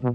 [0.00, 0.14] Willkommen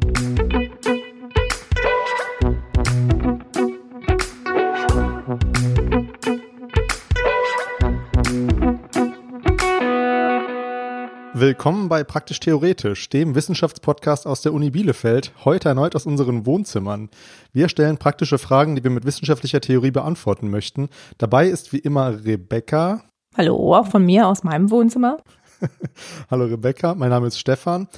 [11.90, 17.10] bei Praktisch Theoretisch, dem Wissenschaftspodcast aus der Uni Bielefeld, heute erneut aus unseren Wohnzimmern.
[17.52, 20.88] Wir stellen praktische Fragen, die wir mit wissenschaftlicher Theorie beantworten möchten.
[21.18, 23.04] Dabei ist wie immer Rebecca.
[23.36, 25.18] Hallo, auch von mir aus meinem Wohnzimmer.
[26.32, 27.90] Hallo Rebecca, mein Name ist Stefan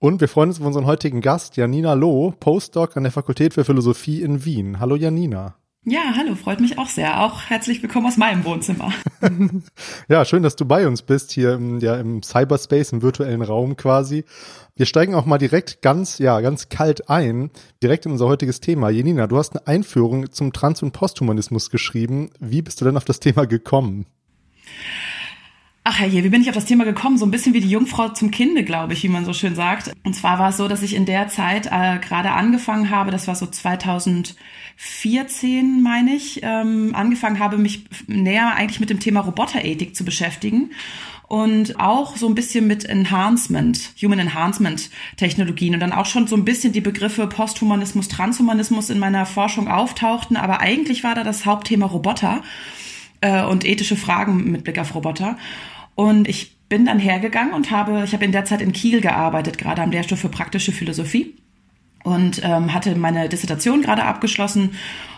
[0.00, 3.64] und wir freuen uns auf unseren heutigen Gast, Janina Loh, Postdoc an der Fakultät für
[3.64, 4.80] Philosophie in Wien.
[4.80, 5.54] Hallo Janina.
[5.84, 7.22] Ja, hallo, freut mich auch sehr.
[7.22, 8.92] Auch herzlich willkommen aus meinem Wohnzimmer.
[10.08, 13.76] ja, schön, dass du bei uns bist, hier im, ja, im Cyberspace, im virtuellen Raum
[13.76, 14.24] quasi.
[14.74, 17.50] Wir steigen auch mal direkt ganz, ja, ganz kalt ein,
[17.82, 18.90] direkt in unser heutiges Thema.
[18.90, 22.30] Jenina, du hast eine Einführung zum Trans- und Posthumanismus geschrieben.
[22.40, 24.06] Wie bist du denn auf das Thema gekommen?
[25.92, 27.18] Ach herrje, wie bin ich auf das Thema gekommen?
[27.18, 29.90] So ein bisschen wie die Jungfrau zum Kinde, glaube ich, wie man so schön sagt.
[30.04, 33.26] Und zwar war es so, dass ich in der Zeit äh, gerade angefangen habe, das
[33.26, 39.96] war so 2014, meine ich, ähm, angefangen habe, mich näher eigentlich mit dem Thema Roboterethik
[39.96, 40.70] zu beschäftigen
[41.26, 46.36] und auch so ein bisschen mit Enhancement, Human Enhancement Technologien und dann auch schon so
[46.36, 51.46] ein bisschen die Begriffe Posthumanismus, Transhumanismus in meiner Forschung auftauchten, aber eigentlich war da das
[51.46, 52.42] Hauptthema Roboter
[53.22, 55.36] äh, und ethische Fragen mit Blick auf Roboter.
[56.00, 59.58] Und ich bin dann hergegangen und habe, ich habe in der Zeit in Kiel gearbeitet,
[59.58, 61.36] gerade am Lehrstuhl für praktische Philosophie
[62.04, 64.70] und ähm, hatte meine Dissertation gerade abgeschlossen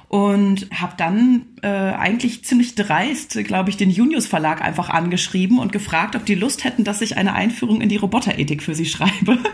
[0.09, 5.73] und habe dann äh, eigentlich ziemlich dreist, glaube ich, den Junius Verlag einfach angeschrieben und
[5.73, 9.39] gefragt, ob die Lust hätten, dass ich eine Einführung in die Roboterethik für sie schreibe.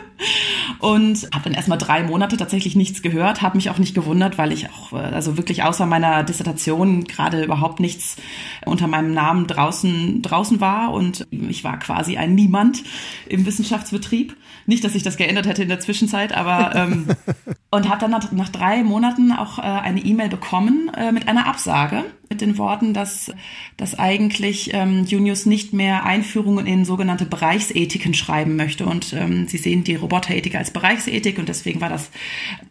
[0.81, 4.53] Und habe dann erstmal drei Monate tatsächlich nichts gehört, habe mich auch nicht gewundert, weil
[4.53, 8.17] ich auch, äh, also wirklich außer meiner Dissertation gerade überhaupt nichts
[8.65, 12.85] unter meinem Namen draußen, draußen war und ich war quasi ein Niemand
[13.29, 14.37] im Wissenschaftsbetrieb.
[14.67, 17.07] Nicht, dass sich das geändert hätte in der Zwischenzeit, aber ähm,
[17.71, 21.47] und habe dann nach, nach, drei Monaten auch äh, eine E-Mail bekommen äh, mit einer
[21.47, 21.98] Absage
[22.29, 23.33] mit den Worten, dass,
[23.77, 29.59] dass eigentlich ähm, Junius nicht mehr Einführungen in sogenannte Bereichsethiken schreiben möchte und ähm, sie
[29.59, 32.11] sehen die Roboterethik als Bereichsethik und deswegen war das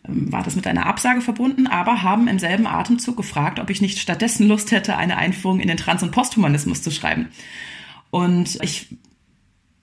[0.07, 3.81] ähm, war das mit einer Absage verbunden, aber haben im selben Atemzug gefragt, ob ich
[3.81, 7.29] nicht stattdessen Lust hätte, eine Einführung in den Trans- und Posthumanismus zu schreiben.
[8.09, 8.87] Und ich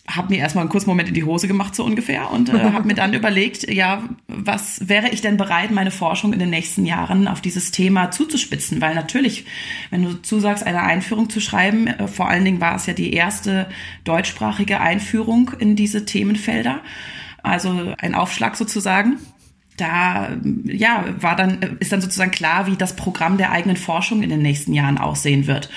[0.07, 2.87] habe mir erstmal einen kurzen Moment in die Hose gemacht, so ungefähr, und äh, habe
[2.87, 7.27] mir dann überlegt, ja, was wäre ich denn bereit, meine Forschung in den nächsten Jahren
[7.27, 8.83] auf dieses Thema zuzuspitzen?
[8.83, 9.47] Weil natürlich,
[9.91, 13.15] wenn du zusagst, eine Einführung zu schreiben, äh, vor allen Dingen war es ja die
[13.15, 13.67] erste
[14.05, 16.81] deutschsprachige Einführung in diese Themenfelder,
[17.43, 19.19] also ein Aufschlag sozusagen.
[19.77, 24.31] Da ja war dann ist dann sozusagen klar, wie das Programm der eigenen Forschung in
[24.31, 25.69] den nächsten Jahren aussehen wird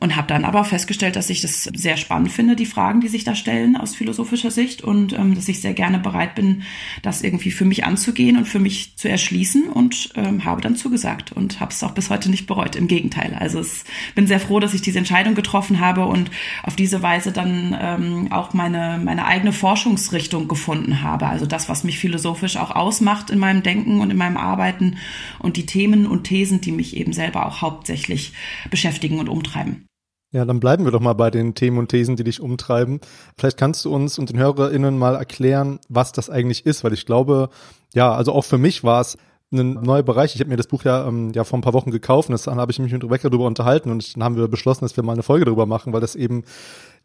[0.00, 3.24] und habe dann aber festgestellt, dass ich das sehr spannend finde, die Fragen, die sich
[3.24, 6.62] da stellen aus philosophischer Sicht und ähm, dass ich sehr gerne bereit bin,
[7.02, 11.32] das irgendwie für mich anzugehen und für mich zu erschließen und ähm, habe dann zugesagt
[11.32, 12.76] und habe es auch bis heute nicht bereut.
[12.76, 13.84] Im Gegenteil, also es
[14.14, 16.30] bin sehr froh, dass ich diese Entscheidung getroffen habe und
[16.62, 21.26] auf diese Weise dann ähm, auch meine meine eigene Forschungsrichtung gefunden habe.
[21.26, 24.98] Also das, was mich philosophisch auch ausmacht in meinem Denken und in meinem Arbeiten
[25.38, 28.32] und die Themen und Thesen, die mich eben selber auch hauptsächlich
[28.70, 29.86] beschäftigen und umtreiben.
[30.34, 33.00] Ja, dann bleiben wir doch mal bei den Themen und Thesen, die dich umtreiben.
[33.38, 37.06] Vielleicht kannst du uns und den HörerInnen mal erklären, was das eigentlich ist, weil ich
[37.06, 37.50] glaube,
[37.94, 39.16] ja, also auch für mich war es
[39.52, 40.34] ein neuer Bereich.
[40.34, 42.58] Ich habe mir das Buch ja, ähm, ja vor ein paar Wochen gekauft und dann
[42.58, 45.12] habe ich mich mit Rebecca darüber unterhalten und dann haben wir beschlossen, dass wir mal
[45.12, 46.42] eine Folge darüber machen, weil das eben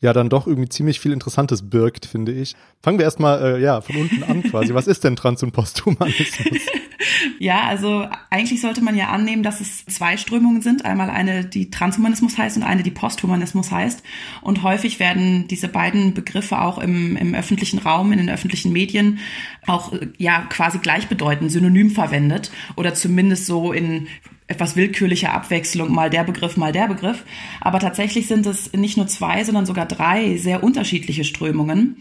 [0.02, 2.56] ja dann doch irgendwie ziemlich viel Interessantes birgt, finde ich.
[2.82, 4.74] Fangen wir erstmal äh, ja, von unten an quasi.
[4.74, 6.60] Was ist denn Trans- und Posthumanismus?
[7.40, 10.86] ja, also eigentlich sollte man ja annehmen, dass es zwei Strömungen sind.
[10.86, 14.02] Einmal eine, die Transhumanismus heißt und eine, die Posthumanismus heißt.
[14.42, 19.20] Und häufig werden diese beiden Begriffe auch im, im öffentlichen Raum, in den öffentlichen Medien
[19.68, 24.08] auch ja quasi gleichbedeutend, synonym verwendet oder zumindest so in
[24.50, 27.24] etwas willkürliche Abwechslung, mal der Begriff, mal der Begriff.
[27.62, 31.98] Aber tatsächlich sind es nicht nur zwei, sondern sogar drei sehr unterschiedliche Strömungen.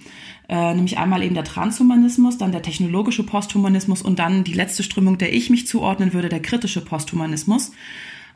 [0.49, 5.19] Äh, nämlich einmal eben der Transhumanismus, dann der technologische Posthumanismus und dann die letzte Strömung,
[5.19, 7.73] der ich mich zuordnen würde, der kritische Posthumanismus.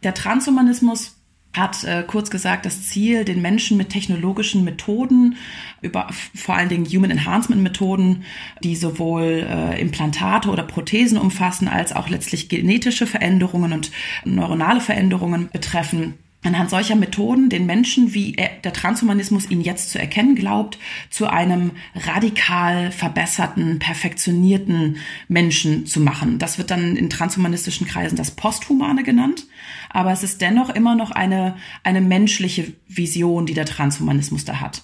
[0.03, 1.17] Der Transhumanismus
[1.55, 5.37] hat äh, kurz gesagt das Ziel, den Menschen mit technologischen Methoden,
[5.83, 8.25] über vor allen Dingen Human Enhancement Methoden,
[8.63, 13.91] die sowohl äh, Implantate oder Prothesen umfassen, als auch letztlich genetische Veränderungen und
[14.25, 16.15] neuronale Veränderungen betreffen,
[16.45, 20.79] anhand solcher Methoden den Menschen, wie er, der Transhumanismus ihn jetzt zu erkennen glaubt,
[21.11, 24.97] zu einem radikal verbesserten, perfektionierten
[25.29, 26.39] Menschen zu machen.
[26.39, 29.47] Das wird dann in transhumanistischen Kreisen das Posthumane genannt,
[29.91, 34.83] aber es ist dennoch immer noch eine, eine menschliche Vision, die der Transhumanismus da hat.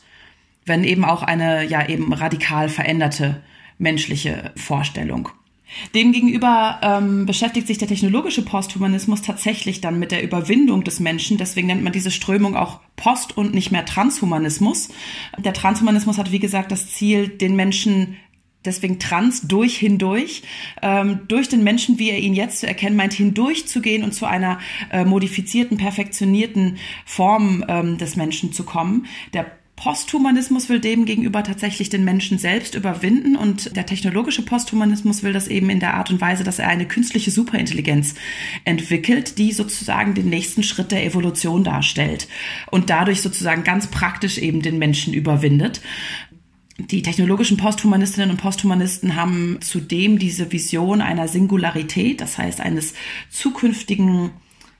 [0.64, 3.42] Wenn eben auch eine, ja, eben radikal veränderte
[3.78, 5.30] menschliche Vorstellung.
[5.94, 11.38] Demgegenüber ähm, beschäftigt sich der technologische Posthumanismus tatsächlich dann mit der Überwindung des Menschen.
[11.38, 14.88] Deswegen nennt man diese Strömung auch Post- und nicht mehr Transhumanismus.
[15.38, 18.16] Der Transhumanismus hat, wie gesagt, das Ziel, den Menschen
[18.64, 20.42] deswegen trans durch hindurch,
[20.82, 24.58] ähm, durch den Menschen, wie er ihn jetzt zu erkennen meint, hindurchzugehen und zu einer
[24.90, 29.06] äh, modifizierten, perfektionierten Form ähm, des Menschen zu kommen.
[29.32, 35.32] Der Posthumanismus will dem gegenüber tatsächlich den Menschen selbst überwinden und der technologische Posthumanismus will
[35.32, 38.16] das eben in der Art und Weise, dass er eine künstliche Superintelligenz
[38.64, 42.26] entwickelt, die sozusagen den nächsten Schritt der Evolution darstellt
[42.72, 45.80] und dadurch sozusagen ganz praktisch eben den Menschen überwindet.
[46.78, 52.94] Die technologischen Posthumanistinnen und Posthumanisten haben zudem diese Vision einer Singularität, das heißt eines
[53.30, 54.30] zukünftigen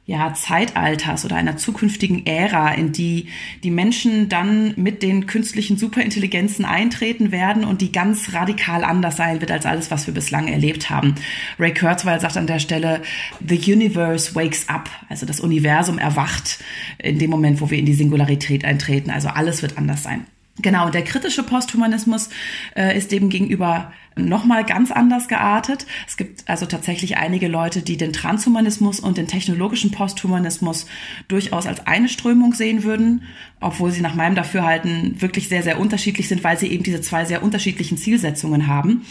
[0.08, 3.26] ja, Zeitalters oder einer zukünftigen Ära, in die
[3.62, 9.43] die Menschen dann mit den künstlichen Superintelligenzen eintreten werden und die ganz radikal anders sein
[9.43, 11.14] wird als alles, was wir bislang erlebt haben.
[11.58, 13.02] Ray Kurzweil sagt an der Stelle,
[13.46, 16.64] The universe wakes up, also das Universum erwacht
[16.96, 19.10] in dem Moment, wo wir in die Singularität eintreten.
[19.10, 20.26] Also alles wird anders sein.
[20.60, 22.31] Genau, der kritische Posthumanismus
[22.75, 25.87] äh, ist dem gegenüber nochmal ganz anders geartet.
[26.06, 30.87] Es gibt also tatsächlich einige Leute, die den Transhumanismus und den technologischen Posthumanismus
[31.28, 33.22] durchaus als eine Strömung sehen würden,
[33.60, 37.25] obwohl sie nach meinem Dafürhalten wirklich sehr, sehr unterschiedlich sind, weil sie eben diese zwei
[37.25, 39.05] sehr unterschiedlichen Zielsetzungen haben.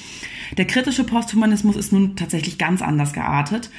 [0.58, 3.70] Der kritische Posthumanismus ist nun tatsächlich ganz anders geartet.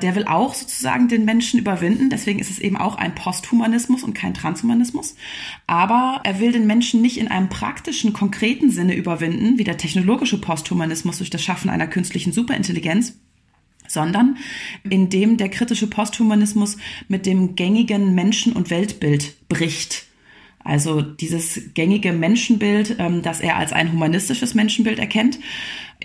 [0.00, 2.08] Der will auch sozusagen den Menschen überwinden.
[2.08, 5.16] Deswegen ist es eben auch ein Posthumanismus und kein Transhumanismus.
[5.66, 10.40] Aber er will den Menschen nicht in einem praktischen, konkreten Sinne überwinden, wie der technologische
[10.40, 13.18] Posthumanismus durch das Schaffen einer künstlichen Superintelligenz,
[13.88, 14.36] sondern
[14.88, 16.76] indem der kritische Posthumanismus
[17.08, 20.06] mit dem gängigen Menschen- und Weltbild bricht.
[20.60, 25.38] Also dieses gängige Menschenbild, ähm, das er als ein humanistisches Menschenbild erkennt,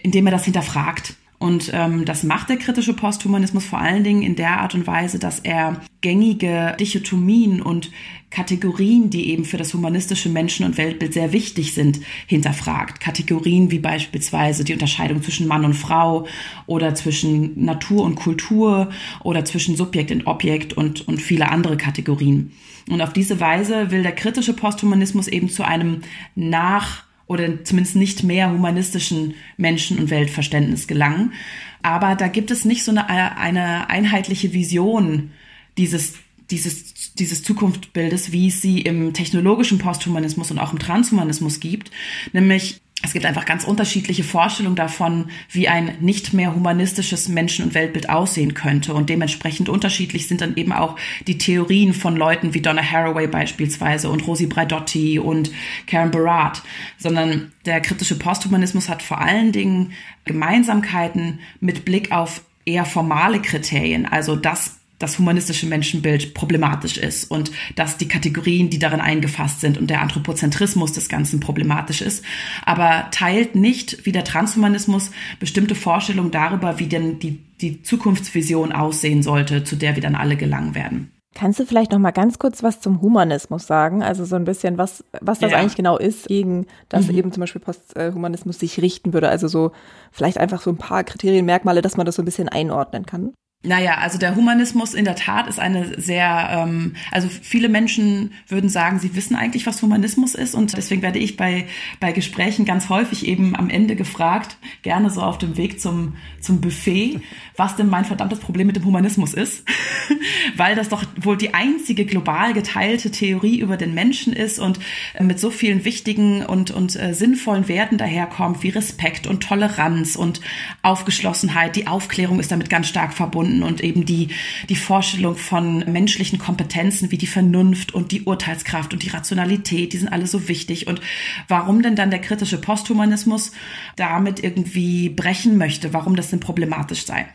[0.02, 1.16] indem er das hinterfragt.
[1.44, 5.20] Und ähm, das macht der kritische Posthumanismus vor allen Dingen in der Art und Weise,
[5.20, 7.92] dass er gängige Dichotomien und
[8.30, 13.02] Kategorien, die eben für das humanistische Menschen- und Weltbild sehr wichtig sind, hinterfragt.
[13.02, 16.28] Kategorien wie beispielsweise die Unterscheidung zwischen Mann und Frau
[16.66, 18.90] oder zwischen Natur und Kultur
[19.22, 22.54] oder zwischen Subjekt und Objekt und, und viele andere Kategorien.
[22.90, 26.04] Und auf diese Weise will der kritische Posthumanismus eben zu einem
[26.36, 31.34] nach oder zumindest nicht mehr humanistischen Menschen- und Weltverständnis gelangen.
[31.82, 35.32] Aber da gibt es nicht so eine, eine einheitliche Vision
[35.78, 36.14] dieses,
[36.50, 41.92] dieses, dieses Zukunftsbildes, wie es sie im technologischen Posthumanismus und auch im Transhumanismus gibt,
[42.32, 47.74] nämlich es gibt einfach ganz unterschiedliche Vorstellungen davon, wie ein nicht mehr humanistisches Menschen- und
[47.74, 48.94] Weltbild aussehen könnte.
[48.94, 50.96] Und dementsprechend unterschiedlich sind dann eben auch
[51.28, 55.52] die Theorien von Leuten wie Donna Haraway beispielsweise und Rosi Braidotti und
[55.86, 56.64] Karen Barat.
[56.98, 59.92] Sondern der kritische Posthumanismus hat vor allen Dingen
[60.24, 64.06] Gemeinsamkeiten mit Blick auf eher formale Kriterien.
[64.06, 69.78] Also das das humanistische Menschenbild problematisch ist und dass die Kategorien, die darin eingefasst sind
[69.78, 72.24] und der Anthropozentrismus des Ganzen problematisch ist,
[72.66, 79.22] aber teilt nicht wie der Transhumanismus bestimmte Vorstellungen darüber, wie denn die, die Zukunftsvision aussehen
[79.24, 81.12] sollte, zu der wir dann alle gelangen werden.
[81.36, 84.04] Kannst du vielleicht noch mal ganz kurz was zum Humanismus sagen?
[84.04, 85.58] Also so ein bisschen, was, was das ja.
[85.58, 87.18] eigentlich genau ist, gegen das mhm.
[87.18, 89.30] eben zum Beispiel Posthumanismus sich richten würde.
[89.30, 89.72] Also so
[90.12, 93.34] vielleicht einfach so ein paar Kriterien, Merkmale, dass man das so ein bisschen einordnen kann.
[93.66, 98.70] Naja, also der Humanismus in der Tat ist eine sehr, ähm, also viele Menschen würden
[98.70, 100.54] sagen, sie wissen eigentlich, was Humanismus ist.
[100.54, 101.66] Und deswegen werde ich bei,
[102.02, 106.60] bei Gesprächen ganz häufig eben am Ende gefragt, gerne so auf dem Weg zum, zum
[106.60, 107.22] Buffet,
[107.56, 109.64] was denn mein verdammtes Problem mit dem Humanismus ist,
[110.58, 114.78] weil das doch wohl die einzige global geteilte Theorie über den Menschen ist und
[115.14, 120.18] äh, mit so vielen wichtigen und, und äh, sinnvollen Werten daherkommt, wie Respekt und Toleranz
[120.18, 120.42] und
[120.82, 121.78] Aufgeschlossenheit.
[121.78, 124.30] Die Aufklärung ist damit ganz stark verbunden finden und eben die,
[124.70, 129.98] die Vorstellung von menschlichen Kompetenzen wie die Vernunft und die Urteilskraft und die Rationalität, die
[129.98, 130.88] sind alle so wichtig.
[130.88, 131.02] Und
[131.48, 133.52] warum denn dann der kritische Posthumanismus
[133.96, 137.28] damit irgendwie brechen möchte, warum das denn problematisch sei?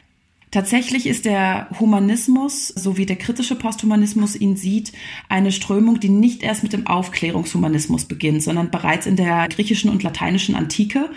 [0.51, 4.93] Tatsächlich ist der Humanismus, so wie der kritische Posthumanismus ihn sieht,
[5.29, 10.03] eine Strömung, die nicht erst mit dem Aufklärungshumanismus beginnt, sondern bereits in der griechischen und
[10.03, 11.11] lateinischen Antike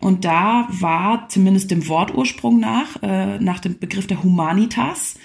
[0.00, 5.16] und da war zumindest dem Wortursprung nach, äh, nach dem Begriff der Humanitas,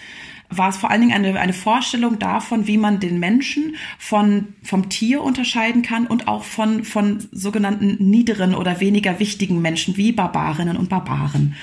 [0.57, 4.89] war es vor allen Dingen eine, eine Vorstellung davon, wie man den Menschen von, vom
[4.89, 10.77] Tier unterscheiden kann und auch von, von sogenannten niederen oder weniger wichtigen Menschen wie Barbarinnen
[10.77, 11.55] und Barbaren.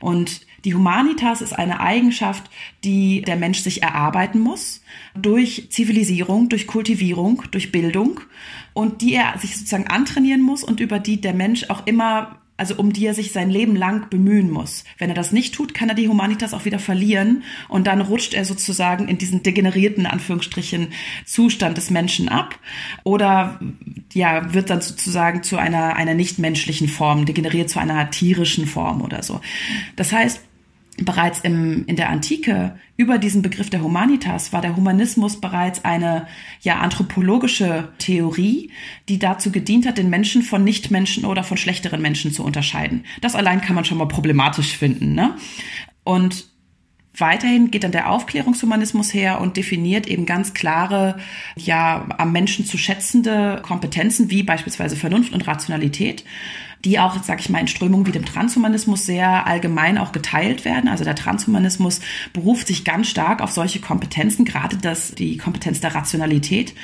[0.00, 2.50] Und die Humanitas ist eine Eigenschaft,
[2.84, 4.82] die der Mensch sich erarbeiten muss
[5.14, 8.20] durch Zivilisierung, durch Kultivierung, durch Bildung
[8.72, 12.76] und die er sich sozusagen antrainieren muss und über die der Mensch auch immer also
[12.76, 14.84] um die er sich sein Leben lang bemühen muss.
[14.98, 18.34] Wenn er das nicht tut, kann er die Humanitas auch wieder verlieren und dann rutscht
[18.34, 20.88] er sozusagen in diesen degenerierten Anführungsstrichen
[21.24, 22.58] Zustand des Menschen ab
[23.02, 23.60] oder
[24.12, 29.22] ja wird dann sozusagen zu einer einer nichtmenschlichen Form, degeneriert zu einer tierischen Form oder
[29.22, 29.40] so.
[29.96, 30.40] Das heißt,
[30.98, 36.26] bereits im, in der Antike über diesen Begriff der Humanitas war der Humanismus bereits eine
[36.60, 38.70] ja anthropologische Theorie,
[39.08, 43.04] die dazu gedient hat, den Menschen von Nichtmenschen oder von schlechteren Menschen zu unterscheiden.
[43.20, 45.14] Das allein kann man schon mal problematisch finden.
[45.14, 45.34] Ne?
[46.04, 46.53] Und
[47.16, 51.18] Weiterhin geht dann der Aufklärungshumanismus her und definiert eben ganz klare,
[51.56, 56.24] ja, am Menschen zu schätzende Kompetenzen wie beispielsweise Vernunft und Rationalität
[56.84, 60.88] die auch, sag ich mal, in Strömungen wie dem Transhumanismus sehr allgemein auch geteilt werden.
[60.88, 62.00] Also der Transhumanismus
[62.32, 66.74] beruft sich ganz stark auf solche Kompetenzen, gerade das, die Kompetenz der Rationalität,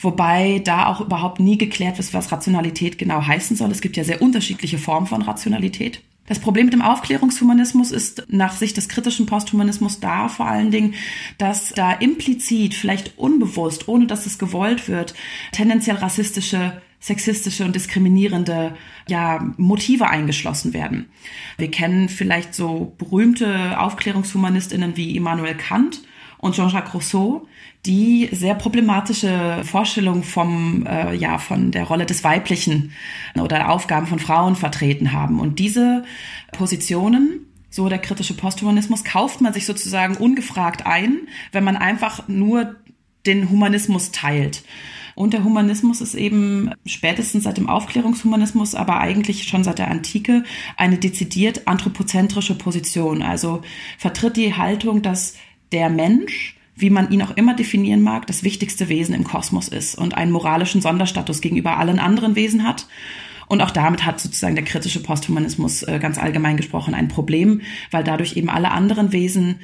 [0.00, 3.70] wobei da auch überhaupt nie geklärt ist, was Rationalität genau heißen soll.
[3.70, 6.00] Es gibt ja sehr unterschiedliche Formen von Rationalität.
[6.26, 10.94] Das Problem mit dem Aufklärungshumanismus ist nach Sicht des kritischen Posthumanismus da vor allen Dingen,
[11.36, 15.14] dass da implizit, vielleicht unbewusst, ohne dass es gewollt wird,
[15.50, 18.76] tendenziell rassistische sexistische und diskriminierende
[19.08, 21.06] ja, Motive eingeschlossen werden.
[21.58, 26.02] Wir kennen vielleicht so berühmte Aufklärungshumanistinnen wie Immanuel Kant
[26.38, 27.48] und Jean-Jacques Rousseau,
[27.84, 32.92] die sehr problematische Vorstellungen vom, äh, ja, von der Rolle des Weiblichen
[33.34, 35.40] oder Aufgaben von Frauen vertreten haben.
[35.40, 36.04] Und diese
[36.52, 42.76] Positionen so der kritische Posthumanismus, kauft man sich sozusagen ungefragt ein, wenn man einfach nur
[43.26, 44.62] den Humanismus teilt.
[45.14, 50.44] Und der Humanismus ist eben spätestens seit dem Aufklärungshumanismus, aber eigentlich schon seit der Antike
[50.76, 53.22] eine dezidiert anthropozentrische Position.
[53.22, 53.62] Also
[53.98, 55.36] vertritt die Haltung, dass
[55.70, 59.96] der Mensch wie man ihn auch immer definieren mag, das wichtigste Wesen im Kosmos ist
[59.96, 62.86] und einen moralischen Sonderstatus gegenüber allen anderen Wesen hat
[63.52, 67.60] und auch damit hat sozusagen der kritische Posthumanismus äh, ganz allgemein gesprochen ein Problem,
[67.90, 69.56] weil dadurch eben alle anderen Wesen,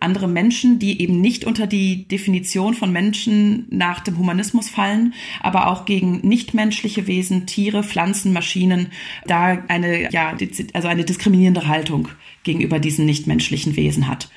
[0.00, 5.68] andere Menschen, die eben nicht unter die Definition von Menschen nach dem Humanismus fallen, aber
[5.68, 8.88] auch gegen nichtmenschliche Wesen, Tiere, Pflanzen, Maschinen,
[9.26, 10.36] da eine, ja,
[10.72, 12.08] also eine diskriminierende Haltung
[12.42, 14.28] gegenüber diesen nichtmenschlichen Wesen hat.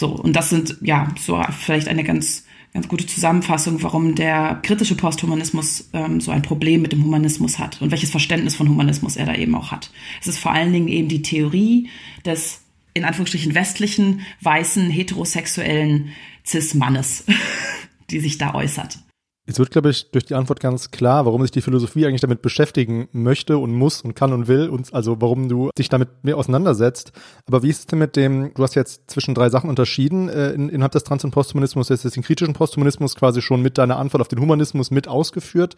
[0.00, 4.94] So, und das sind ja so vielleicht eine ganz ganz gute Zusammenfassung, warum der kritische
[4.94, 9.26] Posthumanismus ähm, so ein Problem mit dem Humanismus hat und welches Verständnis von Humanismus er
[9.26, 9.90] da eben auch hat.
[10.22, 11.90] Es ist vor allen Dingen eben die Theorie
[12.24, 12.62] des
[12.94, 16.12] in Anführungsstrichen westlichen, weißen, heterosexuellen
[16.46, 17.26] Cis-Mannes,
[18.10, 19.00] die sich da äußert.
[19.46, 22.42] Jetzt wird, glaube ich, durch die Antwort ganz klar, warum sich die Philosophie eigentlich damit
[22.42, 26.36] beschäftigen möchte und muss und kann und will und also warum du dich damit mehr
[26.36, 27.12] auseinandersetzt.
[27.46, 30.50] Aber wie ist es denn mit dem, du hast jetzt zwischen drei Sachen unterschieden äh,
[30.50, 33.96] in, innerhalb des Trans- und Posthumanismus, jetzt ist den kritischen Posthumanismus quasi schon mit deiner
[33.96, 35.74] Antwort auf den Humanismus mit ausgeführt,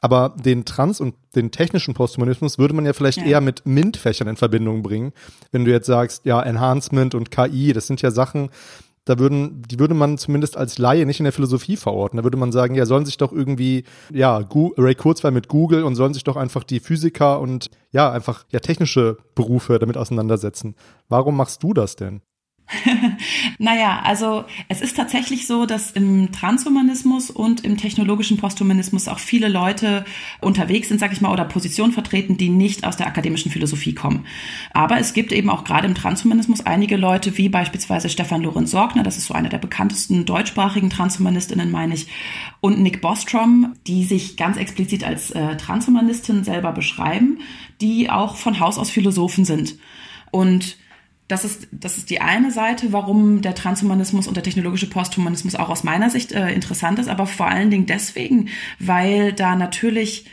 [0.00, 3.24] aber den Trans- und den technischen Posthumanismus würde man ja vielleicht ja.
[3.24, 5.12] eher mit MINT-Fächern in Verbindung bringen.
[5.52, 8.50] Wenn du jetzt sagst, ja, Enhancement und KI, das sind ja Sachen,
[9.06, 12.18] da würden, die würde man zumindest als Laie nicht in der Philosophie verorten.
[12.18, 15.84] Da würde man sagen, ja, sollen sich doch irgendwie, ja, Gu Ray Kurzweil mit Google
[15.84, 20.74] und sollen sich doch einfach die Physiker und ja, einfach ja technische Berufe damit auseinandersetzen.
[21.08, 22.20] Warum machst du das denn?
[23.58, 29.48] naja, also es ist tatsächlich so, dass im Transhumanismus und im technologischen Posthumanismus auch viele
[29.48, 30.04] Leute
[30.40, 34.26] unterwegs sind, sag ich mal, oder Positionen vertreten, die nicht aus der akademischen Philosophie kommen.
[34.72, 39.04] Aber es gibt eben auch gerade im Transhumanismus einige Leute, wie beispielsweise Stefan Lorenz Sorgner,
[39.04, 42.08] das ist so einer der bekanntesten deutschsprachigen Transhumanistinnen, meine ich,
[42.60, 47.38] und Nick Bostrom, die sich ganz explizit als äh, Transhumanistin selber beschreiben,
[47.80, 49.76] die auch von Haus aus Philosophen sind.
[50.32, 50.76] Und
[51.28, 55.68] das ist, das ist die eine Seite, warum der Transhumanismus und der technologische Posthumanismus auch
[55.68, 60.26] aus meiner Sicht äh, interessant ist, aber vor allen Dingen deswegen, weil da natürlich,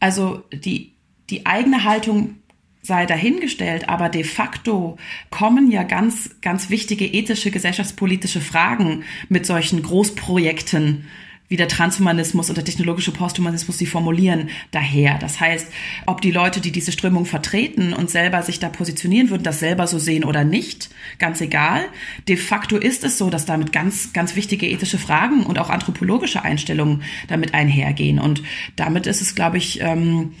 [0.00, 0.94] also die,
[1.28, 2.36] die eigene Haltung
[2.82, 4.96] sei dahingestellt, aber de facto
[5.28, 11.04] kommen ja ganz, ganz wichtige ethische, gesellschaftspolitische Fragen mit solchen Großprojekten
[11.48, 15.18] wie der Transhumanismus und der technologische Posthumanismus sie formulieren, daher.
[15.18, 15.68] Das heißt,
[16.06, 19.86] ob die Leute, die diese Strömung vertreten und selber sich da positionieren würden, das selber
[19.86, 21.84] so sehen oder nicht, ganz egal.
[22.28, 26.42] De facto ist es so, dass damit ganz, ganz wichtige ethische Fragen und auch anthropologische
[26.42, 28.18] Einstellungen damit einhergehen.
[28.18, 28.42] Und
[28.76, 30.32] damit ist es, glaube ich, ähm,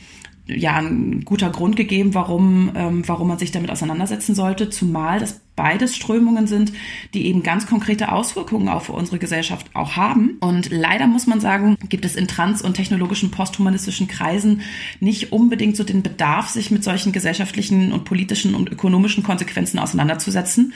[0.46, 5.40] ja ein guter Grund gegeben, warum, ähm, warum man sich damit auseinandersetzen sollte, zumal das
[5.58, 6.72] beides Strömungen sind,
[7.14, 10.38] die eben ganz konkrete Auswirkungen auf unsere Gesellschaft auch haben.
[10.38, 14.60] Und leider muss man sagen, gibt es in trans- und technologischen posthumanistischen Kreisen
[15.00, 20.72] nicht unbedingt so den Bedarf, sich mit solchen gesellschaftlichen und politischen und ökonomischen Konsequenzen auseinanderzusetzen.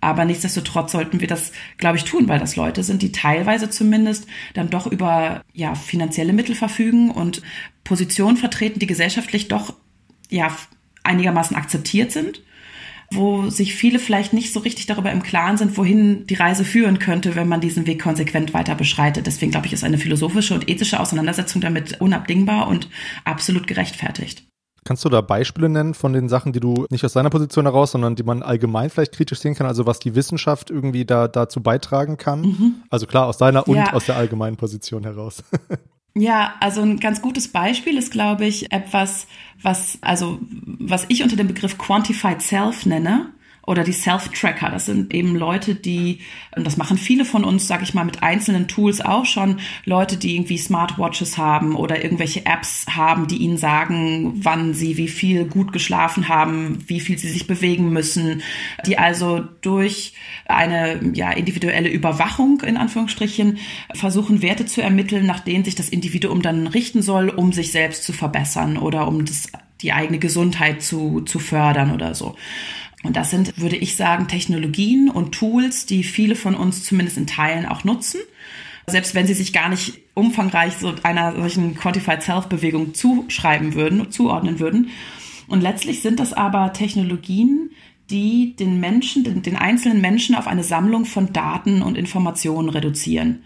[0.00, 4.26] Aber nichtsdestotrotz sollten wir das, glaube ich, tun, weil das Leute sind, die teilweise zumindest
[4.54, 7.42] dann doch über ja, finanzielle Mittel verfügen und
[7.84, 9.74] Positionen vertreten, die gesellschaftlich doch
[10.30, 10.50] ja
[11.04, 12.42] einigermaßen akzeptiert sind
[13.12, 16.98] wo sich viele vielleicht nicht so richtig darüber im Klaren sind, wohin die Reise führen
[16.98, 19.26] könnte, wenn man diesen Weg konsequent weiter beschreitet.
[19.26, 22.88] Deswegen glaube ich, ist eine philosophische und ethische Auseinandersetzung damit unabdingbar und
[23.24, 24.44] absolut gerechtfertigt.
[24.84, 27.90] Kannst du da Beispiele nennen von den Sachen, die du nicht aus deiner Position heraus,
[27.90, 31.60] sondern die man allgemein vielleicht kritisch sehen kann, also was die Wissenschaft irgendwie da dazu
[31.60, 32.42] beitragen kann?
[32.42, 32.74] Mhm.
[32.88, 33.92] Also klar, aus deiner und ja.
[33.92, 35.42] aus der allgemeinen Position heraus.
[36.18, 39.26] Ja, also ein ganz gutes Beispiel ist, glaube ich, etwas,
[39.60, 43.34] was, also, was ich unter dem Begriff Quantified Self nenne
[43.66, 44.70] oder die Self-Tracker.
[44.70, 46.20] Das sind eben Leute, die,
[46.56, 50.16] und das machen viele von uns, sage ich mal, mit einzelnen Tools auch schon, Leute,
[50.16, 55.44] die irgendwie Smartwatches haben oder irgendwelche Apps haben, die ihnen sagen, wann sie wie viel
[55.44, 58.42] gut geschlafen haben, wie viel sie sich bewegen müssen,
[58.86, 60.14] die also durch
[60.46, 63.58] eine ja, individuelle Überwachung in Anführungsstrichen
[63.94, 68.04] versuchen, Werte zu ermitteln, nach denen sich das Individuum dann richten soll, um sich selbst
[68.04, 69.48] zu verbessern oder um das,
[69.82, 72.36] die eigene Gesundheit zu, zu fördern oder so.
[73.06, 77.26] Und das sind, würde ich sagen, Technologien und Tools, die viele von uns zumindest in
[77.26, 78.20] Teilen auch nutzen.
[78.86, 84.60] Selbst wenn sie sich gar nicht umfangreich so einer solchen Quantified Self-Bewegung zuschreiben würden, zuordnen
[84.60, 84.90] würden.
[85.48, 87.70] Und letztlich sind das aber Technologien,
[88.10, 93.42] die den Menschen, den, den einzelnen Menschen auf eine Sammlung von Daten und Informationen reduzieren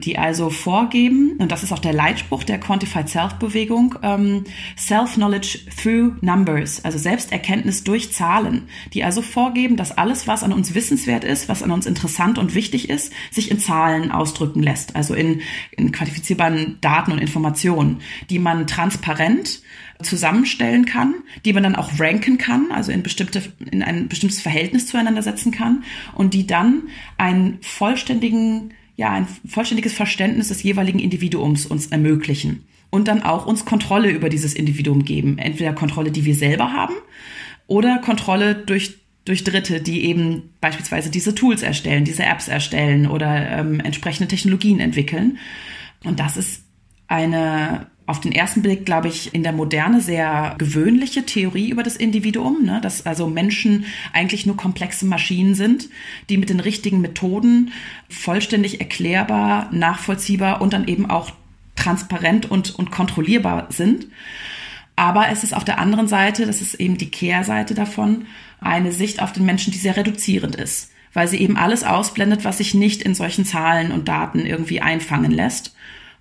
[0.00, 4.44] die also vorgeben, und das ist auch der Leitspruch der Quantified Self-Bewegung, ähm,
[4.76, 10.74] Self-Knowledge through Numbers, also Selbsterkenntnis durch Zahlen, die also vorgeben, dass alles, was an uns
[10.74, 15.14] wissenswert ist, was an uns interessant und wichtig ist, sich in Zahlen ausdrücken lässt, also
[15.14, 15.40] in,
[15.72, 18.00] in quantifizierbaren Daten und Informationen,
[18.30, 19.62] die man transparent
[20.02, 21.14] zusammenstellen kann,
[21.44, 25.50] die man dann auch ranken kann, also in bestimmte, in ein bestimmtes Verhältnis zueinander setzen
[25.50, 25.82] kann
[26.14, 26.84] und die dann
[27.16, 33.64] einen vollständigen ja, ein vollständiges Verständnis des jeweiligen Individuums uns ermöglichen und dann auch uns
[33.64, 35.38] Kontrolle über dieses Individuum geben.
[35.38, 36.94] Entweder Kontrolle, die wir selber haben
[37.68, 43.58] oder Kontrolle durch durch Dritte, die eben beispielsweise diese Tools erstellen, diese Apps erstellen oder
[43.58, 45.38] ähm, entsprechende Technologien entwickeln.
[46.02, 46.64] Und das ist
[47.08, 51.94] eine auf den ersten Blick, glaube ich, in der Moderne sehr gewöhnliche Theorie über das
[51.94, 52.80] Individuum, ne?
[52.82, 55.90] dass also Menschen eigentlich nur komplexe Maschinen sind,
[56.30, 57.70] die mit den richtigen Methoden
[58.08, 61.32] vollständig erklärbar, nachvollziehbar und dann eben auch
[61.76, 64.06] transparent und, und kontrollierbar sind.
[64.96, 68.24] Aber es ist auf der anderen Seite, das ist eben die Kehrseite davon,
[68.58, 72.56] eine Sicht auf den Menschen, die sehr reduzierend ist, weil sie eben alles ausblendet, was
[72.56, 75.74] sich nicht in solchen Zahlen und Daten irgendwie einfangen lässt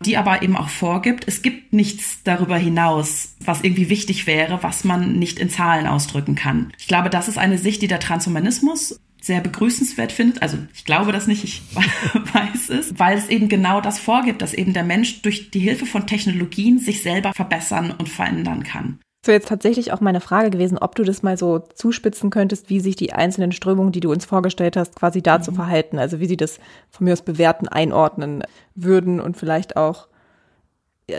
[0.06, 4.84] die aber eben auch vorgibt, es gibt nichts darüber hinaus, was irgendwie wichtig wäre, was
[4.84, 6.72] man nicht in Zahlen ausdrücken kann.
[6.78, 10.42] Ich glaube, das ist eine Sicht, die der Transhumanismus sehr begrüßenswert findet.
[10.42, 14.54] Also ich glaube das nicht, ich weiß es, weil es eben genau das vorgibt, dass
[14.54, 19.00] eben der Mensch durch die Hilfe von Technologien sich selber verbessern und verändern kann.
[19.22, 22.70] Das wäre jetzt tatsächlich auch meine Frage gewesen, ob du das mal so zuspitzen könntest,
[22.70, 25.56] wie sich die einzelnen Strömungen, die du uns vorgestellt hast, quasi dazu mhm.
[25.56, 26.00] verhalten.
[26.00, 28.44] Also wie sie das von mir aus bewerten, einordnen
[28.76, 30.08] würden und vielleicht auch,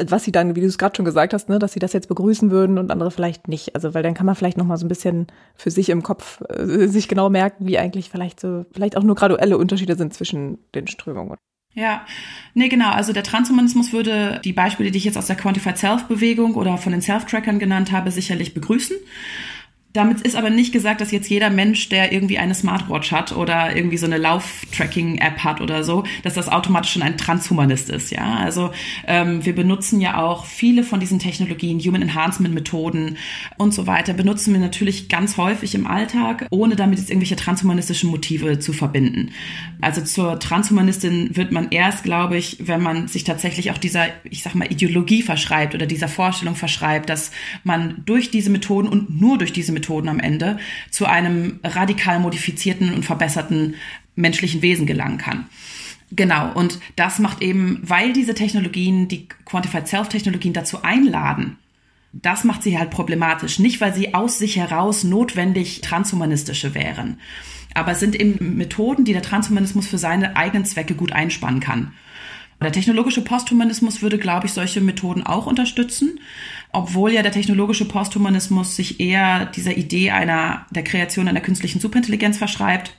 [0.06, 2.08] was sie dann, wie du es gerade schon gesagt hast, ne, dass sie das jetzt
[2.08, 3.74] begrüßen würden und andere vielleicht nicht.
[3.74, 6.42] Also weil dann kann man vielleicht noch mal so ein bisschen für sich im Kopf
[6.48, 10.58] äh, sich genau merken, wie eigentlich vielleicht so, vielleicht auch nur graduelle Unterschiede sind zwischen
[10.74, 11.36] den Strömungen.
[11.78, 12.04] Ja,
[12.54, 12.90] nee, genau.
[12.90, 16.90] Also der Transhumanismus würde die Beispiele, die ich jetzt aus der Quantified Self-Bewegung oder von
[16.90, 18.96] den Self-Trackern genannt habe, sicherlich begrüßen.
[19.94, 23.74] Damit ist aber nicht gesagt, dass jetzt jeder Mensch, der irgendwie eine Smartwatch hat oder
[23.74, 28.10] irgendwie so eine Lauf-Tracking-App hat oder so, dass das automatisch schon ein Transhumanist ist.
[28.10, 28.70] Ja, also
[29.06, 33.16] ähm, wir benutzen ja auch viele von diesen Technologien, Human Enhancement-Methoden
[33.56, 38.10] und so weiter, benutzen wir natürlich ganz häufig im Alltag, ohne damit jetzt irgendwelche transhumanistischen
[38.10, 39.30] Motive zu verbinden.
[39.80, 44.42] Also zur Transhumanistin wird man erst, glaube ich, wenn man sich tatsächlich auch dieser, ich
[44.42, 47.30] sag mal, Ideologie verschreibt oder dieser Vorstellung verschreibt, dass
[47.64, 50.58] man durch diese Methoden und nur durch diese Methoden am Ende
[50.90, 53.74] zu einem radikal modifizierten und verbesserten
[54.16, 55.46] menschlichen Wesen gelangen kann.
[56.10, 61.58] Genau, und das macht eben, weil diese Technologien, die Quantified Self-Technologien dazu einladen,
[62.12, 63.58] das macht sie halt problematisch.
[63.58, 67.20] Nicht, weil sie aus sich heraus notwendig transhumanistische wären.
[67.74, 71.92] Aber es sind eben Methoden, die der Transhumanismus für seine eigenen Zwecke gut einspannen kann.
[72.60, 76.18] Der technologische Posthumanismus würde, glaube ich, solche Methoden auch unterstützen,
[76.72, 82.38] obwohl ja der technologische Posthumanismus sich eher dieser Idee einer der Kreation einer künstlichen Superintelligenz
[82.38, 82.94] verschreibt.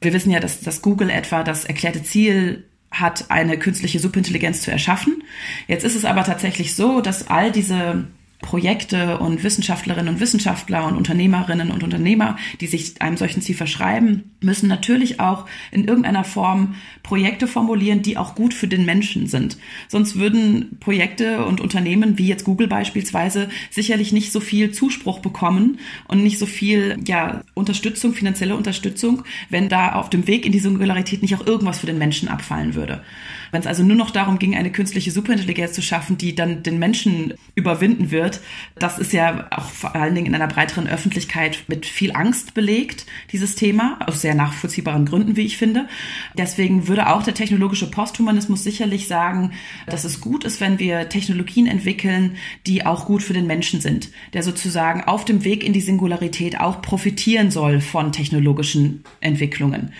[0.00, 4.70] Wir wissen ja, dass, dass Google etwa das erklärte Ziel hat, eine künstliche Superintelligenz zu
[4.70, 5.22] erschaffen.
[5.66, 8.04] Jetzt ist es aber tatsächlich so, dass all diese
[8.40, 14.30] Projekte und Wissenschaftlerinnen und Wissenschaftler und Unternehmerinnen und Unternehmer, die sich einem solchen Ziel verschreiben,
[14.40, 19.58] müssen natürlich auch in irgendeiner Form Projekte formulieren, die auch gut für den Menschen sind.
[19.88, 25.80] Sonst würden Projekte und Unternehmen wie jetzt Google beispielsweise sicherlich nicht so viel Zuspruch bekommen
[26.06, 30.60] und nicht so viel ja, Unterstützung, finanzielle Unterstützung, wenn da auf dem Weg in die
[30.60, 33.02] Singularität nicht auch irgendwas für den Menschen abfallen würde.
[33.50, 36.78] Wenn es also nur noch darum ging, eine künstliche Superintelligenz zu schaffen, die dann den
[36.78, 38.40] Menschen überwinden wird,
[38.78, 43.06] das ist ja auch vor allen Dingen in einer breiteren Öffentlichkeit mit viel Angst belegt,
[43.32, 45.88] dieses Thema, aus sehr nachvollziehbaren Gründen, wie ich finde.
[46.36, 49.52] Deswegen würde auch der technologische Posthumanismus sicherlich sagen,
[49.86, 54.10] dass es gut ist, wenn wir Technologien entwickeln, die auch gut für den Menschen sind,
[54.32, 59.92] der sozusagen auf dem Weg in die Singularität auch profitieren soll von technologischen Entwicklungen.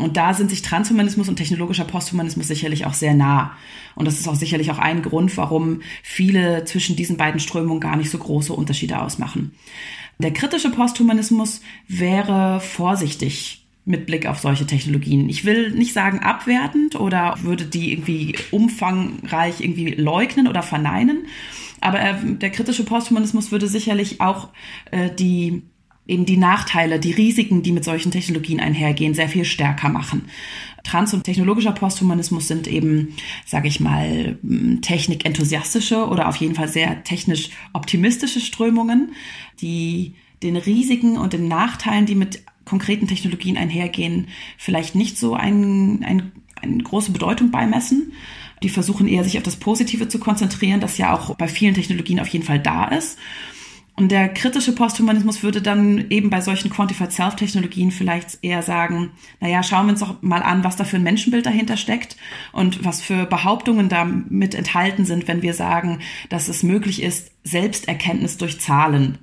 [0.00, 3.52] Und da sind sich Transhumanismus und technologischer Posthumanismus sicherlich auch sehr nah.
[3.94, 7.96] Und das ist auch sicherlich auch ein Grund, warum viele zwischen diesen beiden Strömungen gar
[7.96, 9.52] nicht so große Unterschiede ausmachen.
[10.18, 15.28] Der kritische Posthumanismus wäre vorsichtig mit Blick auf solche Technologien.
[15.28, 21.26] Ich will nicht sagen abwertend oder würde die irgendwie umfangreich irgendwie leugnen oder verneinen.
[21.80, 24.48] Aber äh, der kritische Posthumanismus würde sicherlich auch
[24.90, 25.62] äh, die
[26.10, 30.26] eben die Nachteile, die Risiken, die mit solchen Technologien einhergehen, sehr viel stärker machen.
[30.82, 33.14] Trans- und technologischer Posthumanismus sind eben,
[33.46, 34.38] sage ich mal,
[34.82, 39.12] technikenthusiastische oder auf jeden Fall sehr technisch optimistische Strömungen,
[39.60, 46.02] die den Risiken und den Nachteilen, die mit konkreten Technologien einhergehen, vielleicht nicht so ein,
[46.02, 48.12] ein, eine große Bedeutung beimessen.
[48.62, 52.20] Die versuchen eher, sich auf das Positive zu konzentrieren, das ja auch bei vielen Technologien
[52.20, 53.18] auf jeden Fall da ist.
[54.00, 59.10] Und der kritische Posthumanismus würde dann eben bei solchen Quantified Self-Technologien vielleicht eher sagen,
[59.40, 62.16] naja, schauen wir uns doch mal an, was da für ein Menschenbild dahinter steckt
[62.52, 65.98] und was für Behauptungen damit enthalten sind, wenn wir sagen,
[66.30, 69.18] dass es möglich ist, Selbsterkenntnis durch Zahlen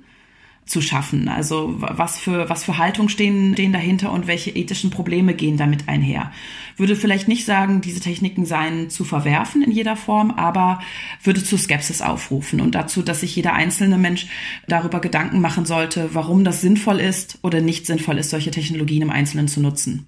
[0.68, 1.28] zu schaffen.
[1.28, 5.88] Also was für, was für Haltung stehen, stehen dahinter und welche ethischen Probleme gehen damit
[5.88, 6.32] einher.
[6.76, 10.80] Würde vielleicht nicht sagen, diese Techniken seien zu verwerfen in jeder Form, aber
[11.22, 14.26] würde zu Skepsis aufrufen und dazu, dass sich jeder einzelne Mensch
[14.68, 19.10] darüber Gedanken machen sollte, warum das sinnvoll ist oder nicht sinnvoll ist, solche Technologien im
[19.10, 20.06] Einzelnen zu nutzen.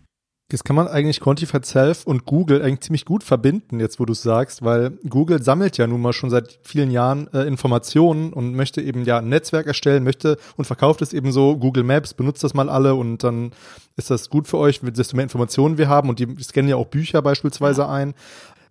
[0.50, 4.12] Das kann man eigentlich Quantified Self und Google eigentlich ziemlich gut verbinden, jetzt wo du
[4.12, 8.54] es sagst, weil Google sammelt ja nun mal schon seit vielen Jahren äh, Informationen und
[8.54, 12.42] möchte eben ja ein Netzwerk erstellen, möchte und verkauft es eben so, Google Maps, benutzt
[12.42, 13.52] das mal alle und dann
[13.96, 16.86] ist das gut für euch, desto mehr Informationen wir haben und die scannen ja auch
[16.86, 17.88] Bücher beispielsweise ja.
[17.88, 18.14] ein.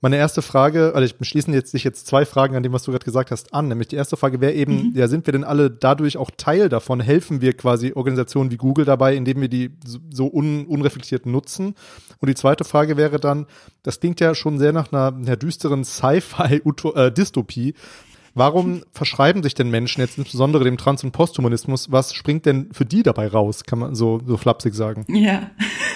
[0.01, 2.91] Meine erste Frage, also ich schließen jetzt sich jetzt zwei Fragen an dem, was du
[2.91, 3.67] gerade gesagt hast, an.
[3.67, 4.91] Nämlich die erste Frage wäre eben, mhm.
[4.95, 7.01] ja, sind wir denn alle dadurch auch Teil davon?
[7.01, 9.71] Helfen wir quasi Organisationen wie Google dabei, indem wir die
[10.09, 11.75] so un, unreflektiert nutzen?
[12.19, 13.45] Und die zweite Frage wäre dann,
[13.83, 17.73] das klingt ja schon sehr nach einer, einer düsteren Sci-Fi-Dystopie.
[17.79, 21.91] Äh, Warum verschreiben sich denn Menschen jetzt insbesondere dem Trans- und Posthumanismus?
[21.91, 25.05] Was springt denn für die dabei raus, kann man so, so flapsig sagen?
[25.09, 25.49] Ja,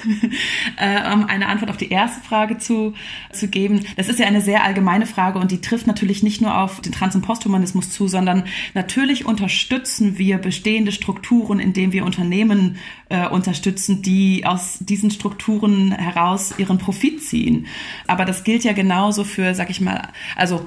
[1.13, 2.93] um eine Antwort auf die erste Frage zu,
[3.31, 3.85] zu geben.
[3.97, 6.91] Das ist ja eine sehr allgemeine Frage und die trifft natürlich nicht nur auf den
[6.91, 12.77] Trans- und Posthumanismus zu, sondern natürlich unterstützen wir bestehende Strukturen, indem wir Unternehmen
[13.09, 17.67] äh, unterstützen, die aus diesen Strukturen heraus ihren Profit ziehen.
[18.07, 20.65] Aber das gilt ja genauso für, sag ich mal, also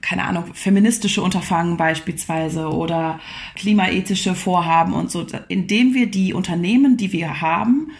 [0.00, 3.20] keine Ahnung, feministische Unterfangen beispielsweise oder
[3.54, 5.26] klimaethische Vorhaben und so.
[5.48, 7.92] Indem wir die Unternehmen, die wir haben,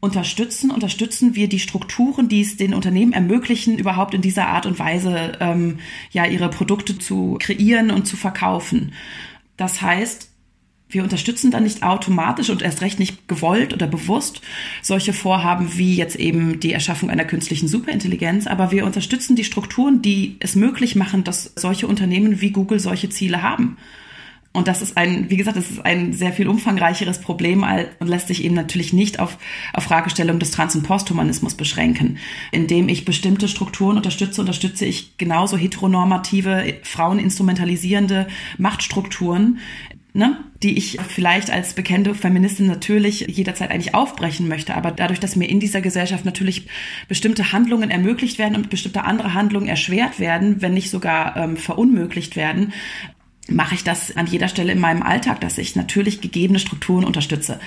[0.00, 4.78] unterstützen, unterstützen wir die Strukturen, die es den Unternehmen ermöglichen, überhaupt in dieser Art und
[4.78, 5.78] Weise ähm,
[6.10, 8.94] ja ihre Produkte zu kreieren und zu verkaufen.
[9.56, 10.30] Das heißt,
[10.88, 14.40] wir unterstützen dann nicht automatisch und erst recht nicht gewollt oder bewusst
[14.82, 20.02] solche Vorhaben wie jetzt eben die Erschaffung einer künstlichen Superintelligenz, aber wir unterstützen die Strukturen,
[20.02, 23.76] die es möglich machen, dass solche Unternehmen wie Google solche Ziele haben.
[24.52, 27.64] Und das ist ein, wie gesagt, das ist ein sehr viel umfangreicheres Problem
[28.00, 29.38] und lässt sich eben natürlich nicht auf,
[29.72, 32.18] auf Fragestellung des Trans- und Posthumanismus beschränken.
[32.50, 38.26] Indem ich bestimmte Strukturen unterstütze, unterstütze ich genauso heteronormative, fraueninstrumentalisierende
[38.58, 39.60] Machtstrukturen,
[40.14, 44.74] ne, die ich vielleicht als bekannte Feministin natürlich jederzeit eigentlich aufbrechen möchte.
[44.74, 46.66] Aber dadurch, dass mir in dieser Gesellschaft natürlich
[47.06, 52.34] bestimmte Handlungen ermöglicht werden und bestimmte andere Handlungen erschwert werden, wenn nicht sogar ähm, verunmöglicht
[52.34, 52.72] werden,
[53.48, 57.58] mache ich das an jeder Stelle in meinem Alltag, dass ich natürlich gegebene Strukturen unterstütze.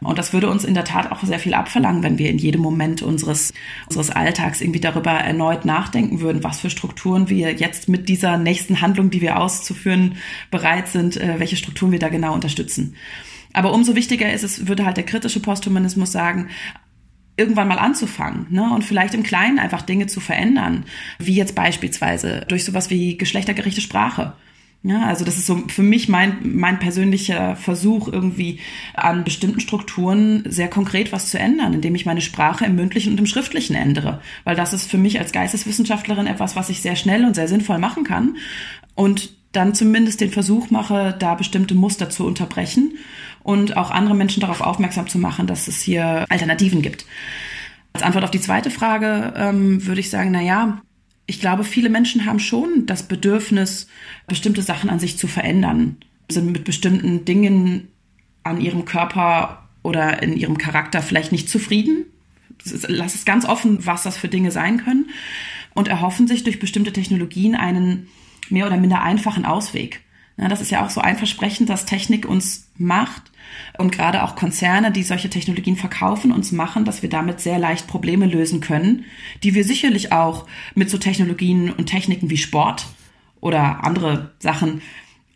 [0.00, 2.60] Und das würde uns in der Tat auch sehr viel abverlangen, wenn wir in jedem
[2.60, 3.54] Moment unseres,
[3.86, 8.80] unseres Alltags irgendwie darüber erneut nachdenken würden, was für Strukturen wir jetzt mit dieser nächsten
[8.80, 10.16] Handlung, die wir auszuführen,
[10.50, 12.96] bereit sind, äh, welche Strukturen wir da genau unterstützen.
[13.52, 16.48] Aber umso wichtiger ist es, würde halt der kritische Posthumanismus sagen,
[17.36, 18.72] irgendwann mal anzufangen ne?
[18.74, 20.84] und vielleicht im Kleinen einfach Dinge zu verändern,
[21.18, 24.34] wie jetzt beispielsweise durch sowas wie geschlechtergerechte Sprache
[24.86, 28.60] Ja, also das ist so für mich mein, mein persönlicher Versuch, irgendwie
[28.92, 33.18] an bestimmten Strukturen sehr konkret was zu ändern, indem ich meine Sprache im mündlichen und
[33.18, 34.20] im schriftlichen ändere.
[34.44, 37.78] Weil das ist für mich als Geisteswissenschaftlerin etwas, was ich sehr schnell und sehr sinnvoll
[37.78, 38.36] machen kann.
[38.94, 42.98] Und dann zumindest den Versuch mache, da bestimmte Muster zu unterbrechen
[43.42, 47.06] und auch andere Menschen darauf aufmerksam zu machen, dass es hier Alternativen gibt.
[47.94, 50.82] Als Antwort auf die zweite Frage ähm, würde ich sagen, na ja,
[51.26, 53.88] ich glaube, viele Menschen haben schon das Bedürfnis,
[54.26, 55.96] bestimmte Sachen an sich zu verändern,
[56.30, 57.88] sind mit bestimmten Dingen
[58.42, 62.06] an ihrem Körper oder in ihrem Charakter vielleicht nicht zufrieden.
[62.88, 65.10] Lass es ganz offen, was das für Dinge sein können
[65.74, 68.08] und erhoffen sich durch bestimmte Technologien einen
[68.50, 70.02] mehr oder minder einfachen Ausweg.
[70.36, 73.30] Ja, das ist ja auch so ein Versprechen, das Technik uns macht
[73.78, 77.86] und gerade auch Konzerne, die solche Technologien verkaufen, uns machen, dass wir damit sehr leicht
[77.86, 79.04] Probleme lösen können,
[79.42, 82.86] die wir sicherlich auch mit so Technologien und Techniken wie Sport
[83.40, 84.80] oder andere Sachen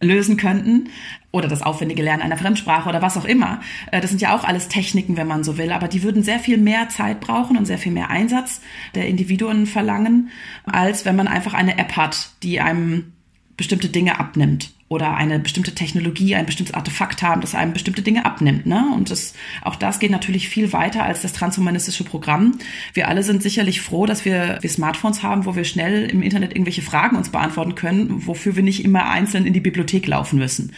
[0.00, 0.90] lösen könnten
[1.32, 3.60] oder das aufwendige Lernen einer Fremdsprache oder was auch immer.
[3.90, 6.38] Äh, das sind ja auch alles Techniken, wenn man so will, aber die würden sehr
[6.38, 8.60] viel mehr Zeit brauchen und sehr viel mehr Einsatz
[8.94, 10.30] der Individuen verlangen,
[10.64, 13.12] als wenn man einfach eine App hat, die einem
[13.56, 18.24] bestimmte Dinge abnimmt oder eine bestimmte Technologie, ein bestimmtes Artefakt haben, das einem bestimmte Dinge
[18.24, 18.64] abnimmt.
[18.66, 18.90] Ne?
[18.94, 22.58] Und das, auch das geht natürlich viel weiter als das transhumanistische Programm.
[22.94, 26.52] Wir alle sind sicherlich froh, dass wir, wir Smartphones haben, wo wir schnell im Internet
[26.52, 30.72] irgendwelche Fragen uns beantworten können, wofür wir nicht immer einzeln in die Bibliothek laufen müssen.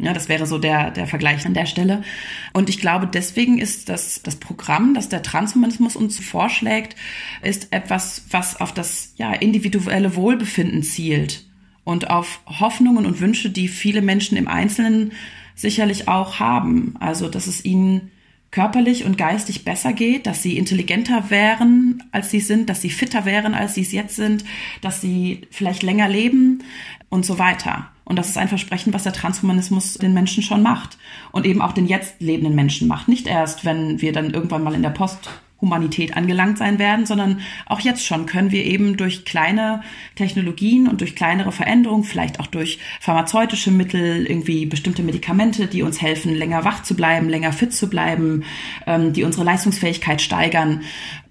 [0.00, 2.04] Ja, das wäre so der, der Vergleich an der Stelle.
[2.52, 6.94] Und ich glaube, deswegen ist das, das Programm, das der Transhumanismus uns vorschlägt,
[7.42, 11.47] ist etwas, was auf das ja, individuelle Wohlbefinden zielt
[11.88, 15.12] und auf Hoffnungen und Wünsche, die viele Menschen im Einzelnen
[15.54, 16.94] sicherlich auch haben.
[17.00, 18.10] Also, dass es ihnen
[18.50, 23.24] körperlich und geistig besser geht, dass sie intelligenter wären, als sie sind, dass sie fitter
[23.24, 24.44] wären, als sie es jetzt sind,
[24.82, 26.62] dass sie vielleicht länger leben
[27.08, 27.88] und so weiter.
[28.04, 30.98] Und das ist ein Versprechen, was der Transhumanismus den Menschen schon macht
[31.32, 33.08] und eben auch den jetzt lebenden Menschen macht.
[33.08, 37.40] Nicht erst, wenn wir dann irgendwann mal in der Post Humanität angelangt sein werden, sondern
[37.66, 39.82] auch jetzt schon können wir eben durch kleine
[40.14, 46.00] Technologien und durch kleinere Veränderungen, vielleicht auch durch pharmazeutische Mittel, irgendwie bestimmte Medikamente, die uns
[46.00, 48.44] helfen, länger wach zu bleiben, länger fit zu bleiben,
[48.86, 50.82] ähm, die unsere Leistungsfähigkeit steigern.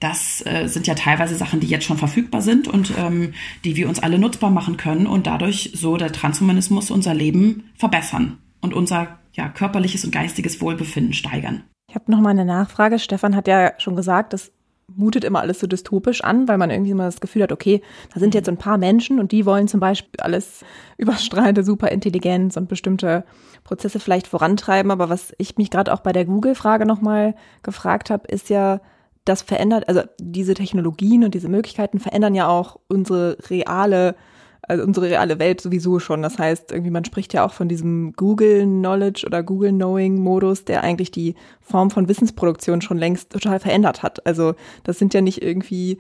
[0.02, 3.88] Das äh, sind ja teilweise Sachen, die jetzt schon verfügbar sind und ähm, die wir
[3.88, 9.20] uns alle nutzbar machen können und dadurch so der Transhumanismus unser Leben verbessern und unser
[9.34, 11.64] ja, körperliches und geistiges Wohlbefinden steigern.
[11.90, 13.00] Ich habe noch mal eine Nachfrage.
[13.00, 14.52] Stefan hat ja schon gesagt, das
[14.94, 17.82] mutet immer alles so dystopisch an, weil man irgendwie immer das Gefühl hat, okay,
[18.14, 20.66] da sind jetzt ein paar Menschen und die wollen zum Beispiel alles
[20.98, 23.24] überstrahlende Superintelligenz und bestimmte
[23.64, 24.92] Prozesse vielleicht vorantreiben.
[24.92, 28.82] Aber was ich mich gerade auch bei der Google-Frage nochmal gefragt habe, ist ja,
[29.28, 34.16] das verändert, also diese Technologien und diese Möglichkeiten verändern ja auch unsere reale
[34.62, 36.22] also unsere reale Welt sowieso schon.
[36.22, 40.66] Das heißt, irgendwie man spricht ja auch von diesem Google Knowledge oder Google Knowing Modus,
[40.66, 44.26] der eigentlich die Form von Wissensproduktion schon längst total verändert hat.
[44.26, 46.00] Also das sind ja nicht irgendwie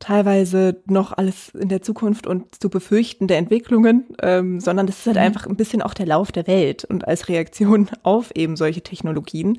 [0.00, 5.16] teilweise noch alles in der Zukunft und zu befürchtende Entwicklungen, ähm, sondern das ist halt
[5.16, 5.22] mhm.
[5.22, 9.58] einfach ein bisschen auch der Lauf der Welt und als Reaktion auf eben solche Technologien.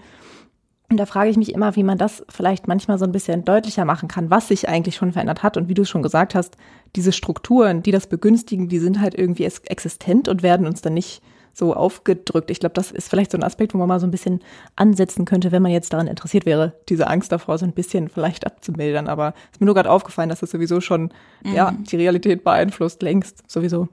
[0.92, 3.86] Und da frage ich mich immer, wie man das vielleicht manchmal so ein bisschen deutlicher
[3.86, 5.56] machen kann, was sich eigentlich schon verändert hat.
[5.56, 6.58] Und wie du schon gesagt hast,
[6.98, 11.22] diese Strukturen, die das begünstigen, die sind halt irgendwie existent und werden uns dann nicht
[11.54, 12.52] so aufgedrückt.
[12.52, 14.42] Ich glaube, das ist vielleicht so ein Aspekt, wo man mal so ein bisschen
[14.76, 18.46] ansetzen könnte, wenn man jetzt daran interessiert wäre, diese Angst davor so ein bisschen vielleicht
[18.46, 19.08] abzumildern.
[19.08, 21.14] Aber es ist mir nur gerade aufgefallen, dass das sowieso schon,
[21.46, 21.54] mhm.
[21.54, 23.88] ja, die Realität beeinflusst, längst sowieso.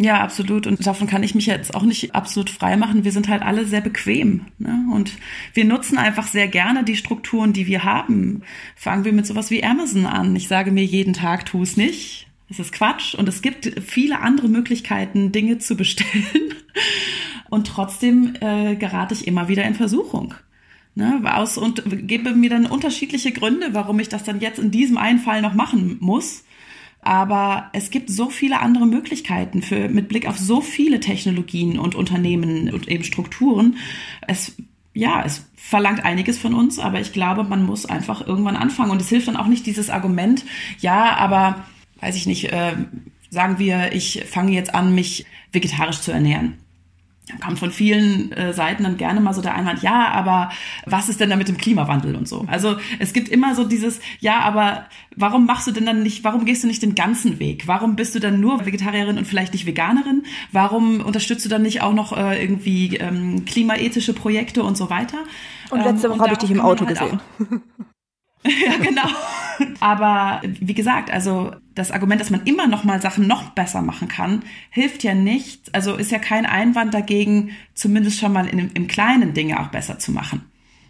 [0.00, 0.68] Ja, absolut.
[0.68, 3.04] Und davon kann ich mich jetzt auch nicht absolut frei machen.
[3.04, 4.46] Wir sind halt alle sehr bequem.
[4.58, 4.86] Ne?
[4.92, 5.12] Und
[5.54, 8.42] wir nutzen einfach sehr gerne die Strukturen, die wir haben.
[8.76, 10.36] Fangen wir mit sowas wie Amazon an.
[10.36, 12.28] Ich sage mir jeden Tag, tu es nicht.
[12.48, 13.14] Es ist Quatsch.
[13.16, 16.54] Und es gibt viele andere Möglichkeiten, Dinge zu bestellen.
[17.50, 20.34] Und trotzdem äh, gerate ich immer wieder in Versuchung.
[20.94, 24.98] Ne, aus und gebe mir dann unterschiedliche Gründe, warum ich das dann jetzt in diesem
[24.98, 26.42] einen Fall noch machen muss.
[27.08, 31.94] Aber es gibt so viele andere Möglichkeiten für, mit Blick auf so viele Technologien und
[31.94, 33.78] Unternehmen und eben Strukturen.
[34.26, 34.56] Es,
[34.92, 38.90] ja, es verlangt einiges von uns, aber ich glaube, man muss einfach irgendwann anfangen.
[38.90, 40.44] Und es hilft dann auch nicht dieses Argument,
[40.80, 41.64] ja, aber,
[42.00, 42.74] weiß ich nicht, äh,
[43.30, 46.58] sagen wir, ich fange jetzt an, mich vegetarisch zu ernähren
[47.40, 50.50] kam von vielen äh, Seiten dann gerne mal so der Einwand, ja, aber
[50.86, 52.44] was ist denn da mit dem Klimawandel und so?
[52.46, 54.86] Also es gibt immer so dieses, ja, aber
[55.16, 57.66] warum machst du denn dann nicht, warum gehst du nicht den ganzen Weg?
[57.66, 60.24] Warum bist du dann nur Vegetarierin und vielleicht nicht Veganerin?
[60.52, 65.18] Warum unterstützt du dann nicht auch noch äh, irgendwie ähm, klimaethische Projekte und so weiter?
[65.70, 67.20] Und letzte ähm, Woche habe ich dich im Auto halt gesehen.
[68.44, 69.08] ja, genau.
[69.80, 74.08] Aber wie gesagt, also das Argument, dass man immer noch mal Sachen noch besser machen
[74.08, 75.74] kann, hilft ja nicht.
[75.74, 79.98] Also ist ja kein Einwand dagegen, zumindest schon mal in, im kleinen Dinge auch besser
[79.98, 80.44] zu machen.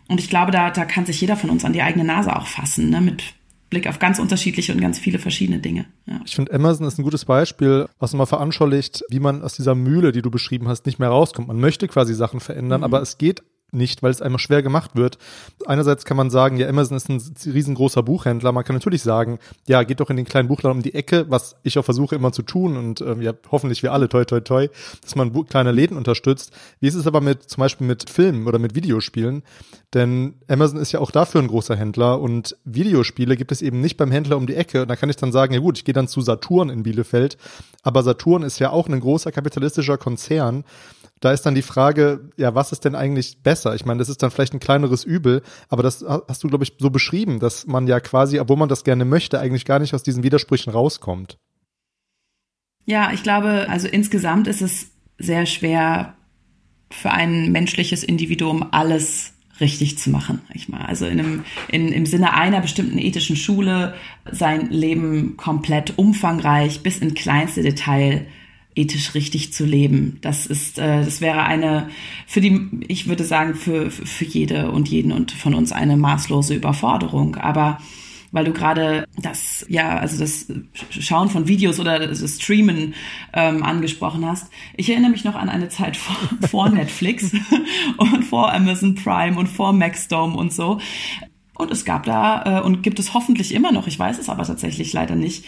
[0.09, 2.47] Und ich glaube, da, da kann sich jeder von uns an die eigene Nase auch
[2.47, 3.01] fassen, ne?
[3.01, 3.23] mit
[3.71, 5.85] Blick auf ganz unterschiedliche und ganz viele verschiedene Dinge.
[6.07, 6.21] Ja.
[6.25, 10.13] Ich finde, Amazon ist ein gutes Beispiel, was nochmal veranschaulicht, wie man aus dieser Mühle,
[10.13, 11.49] die du beschrieben hast, nicht mehr rauskommt.
[11.49, 12.85] Man möchte quasi Sachen verändern, mhm.
[12.85, 15.19] aber es geht nicht, weil es einmal schwer gemacht wird.
[15.67, 18.53] Einerseits kann man sagen, ja, Amazon ist ein riesengroßer Buchhändler.
[18.53, 21.57] Man kann natürlich sagen, ja, geht doch in den kleinen Buchladen um die Ecke, was
[21.63, 24.69] ich auch versuche immer zu tun und ähm, ja, hoffentlich wir alle, toi, toi, toi,
[25.03, 26.53] dass man kleine Läden unterstützt.
[26.81, 29.43] Wie ist es aber mit, zum Beispiel mit Filmen oder mit Videospielen?
[29.95, 33.97] Denn Amazon ist ja auch dafür ein großer Händler und Videospiele gibt es eben nicht
[33.97, 34.83] beim Händler um die Ecke.
[34.83, 37.39] Und da kann ich dann sagen, ja gut, ich gehe dann zu Saturn in Bielefeld.
[37.83, 40.65] Aber Saturn ist ja auch ein großer kapitalistischer Konzern
[41.21, 43.75] da ist dann die Frage, ja, was ist denn eigentlich besser?
[43.75, 46.75] Ich meine, das ist dann vielleicht ein kleineres Übel, aber das hast du, glaube ich,
[46.79, 50.03] so beschrieben, dass man ja quasi, obwohl man das gerne möchte, eigentlich gar nicht aus
[50.03, 51.39] diesen Widersprüchen rauskommt.
[52.85, 56.15] Ja, ich glaube, also insgesamt ist es sehr schwer
[56.91, 60.41] für ein menschliches Individuum alles richtig zu machen.
[60.55, 60.87] Ich mal.
[60.87, 63.95] Also in einem, in, im Sinne einer bestimmten ethischen Schule
[64.31, 68.27] sein Leben komplett umfangreich bis in kleinste Detail
[68.79, 70.19] ethisch richtig zu leben.
[70.21, 71.91] Das ist, äh, das wäre eine,
[72.27, 76.55] für die, ich würde sagen, für, für jede und jeden und von uns eine maßlose
[76.55, 77.37] Überforderung.
[77.37, 77.79] Aber
[78.31, 80.47] weil du gerade das, ja, also das
[80.91, 82.95] Schauen von Videos oder das Streamen
[83.33, 84.51] ähm, angesprochen hast.
[84.77, 86.17] Ich erinnere mich noch an eine Zeit vor,
[86.49, 87.33] vor Netflix
[87.97, 90.79] und vor Amazon Prime und vor Maxdome und so.
[91.55, 94.45] Und es gab da, äh, und gibt es hoffentlich immer noch, ich weiß es aber
[94.45, 95.45] tatsächlich leider nicht,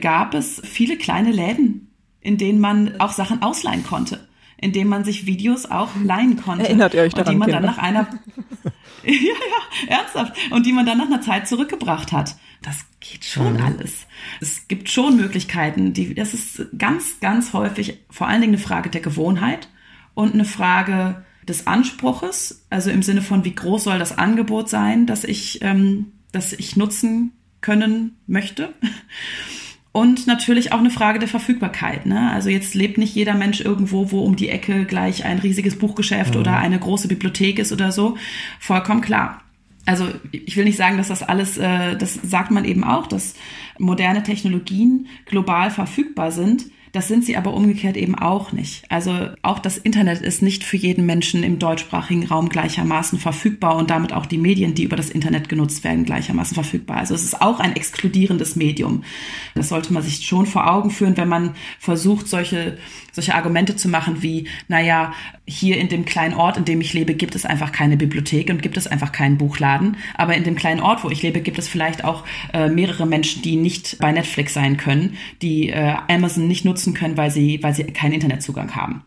[0.00, 1.87] gab es viele kleine Läden,
[2.20, 6.64] in denen man auch Sachen ausleihen konnte, in denen man sich Videos auch leihen konnte.
[6.64, 7.26] Erinnert ihr euch daran?
[7.26, 8.08] Und die man dann nach einer,
[9.04, 12.36] ja, ja, ernsthaft, und die man dann nach einer Zeit zurückgebracht hat.
[12.62, 13.62] Das geht schon mhm.
[13.62, 14.06] alles.
[14.40, 18.90] Es gibt schon Möglichkeiten, die, das ist ganz, ganz häufig vor allen Dingen eine Frage
[18.90, 19.68] der Gewohnheit
[20.14, 25.06] und eine Frage des Anspruches, also im Sinne von, wie groß soll das Angebot sein,
[25.06, 28.74] das ich, ähm, das ich nutzen können möchte.
[29.98, 32.06] Und natürlich auch eine Frage der Verfügbarkeit.
[32.06, 32.30] Ne?
[32.30, 36.34] Also jetzt lebt nicht jeder Mensch irgendwo, wo um die Ecke gleich ein riesiges Buchgeschäft
[36.34, 36.40] mhm.
[36.40, 38.16] oder eine große Bibliothek ist oder so.
[38.60, 39.40] Vollkommen klar.
[39.86, 43.34] Also ich will nicht sagen, dass das alles, äh, das sagt man eben auch, dass
[43.76, 46.66] moderne Technologien global verfügbar sind.
[46.98, 48.82] Das sind sie aber umgekehrt eben auch nicht.
[48.88, 53.88] Also auch das Internet ist nicht für jeden Menschen im deutschsprachigen Raum gleichermaßen verfügbar und
[53.88, 56.96] damit auch die Medien, die über das Internet genutzt werden, gleichermaßen verfügbar.
[56.96, 59.04] Also es ist auch ein exkludierendes Medium.
[59.54, 62.78] Das sollte man sich schon vor Augen führen, wenn man versucht, solche,
[63.18, 65.12] solche Argumente zu machen wie, naja,
[65.44, 68.62] hier in dem kleinen Ort, in dem ich lebe, gibt es einfach keine Bibliothek und
[68.62, 69.96] gibt es einfach keinen Buchladen.
[70.14, 73.42] Aber in dem kleinen Ort, wo ich lebe, gibt es vielleicht auch äh, mehrere Menschen,
[73.42, 77.74] die nicht bei Netflix sein können, die äh, Amazon nicht nutzen können, weil sie, weil
[77.74, 79.02] sie keinen Internetzugang haben.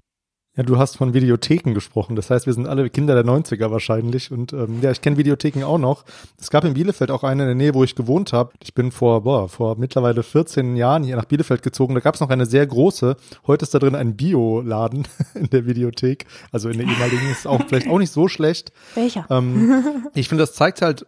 [0.62, 2.16] Ja, du hast von Videotheken gesprochen.
[2.16, 4.32] Das heißt, wir sind alle Kinder der 90er wahrscheinlich.
[4.32, 6.06] Und ähm, ja, ich kenne Videotheken auch noch.
[6.40, 8.52] Es gab in Bielefeld auch eine in der Nähe, wo ich gewohnt habe.
[8.62, 11.96] Ich bin vor, boah, vor mittlerweile 14 Jahren hier nach Bielefeld gezogen.
[11.96, 13.18] Da gab es noch eine sehr große.
[13.48, 16.28] Heute ist da drin ein Bioladen in der Videothek.
[16.52, 18.72] Also in der ehemaligen ist auch vielleicht auch nicht so schlecht.
[18.94, 19.26] Welcher?
[19.32, 21.08] Ähm, ich finde, das zeigt halt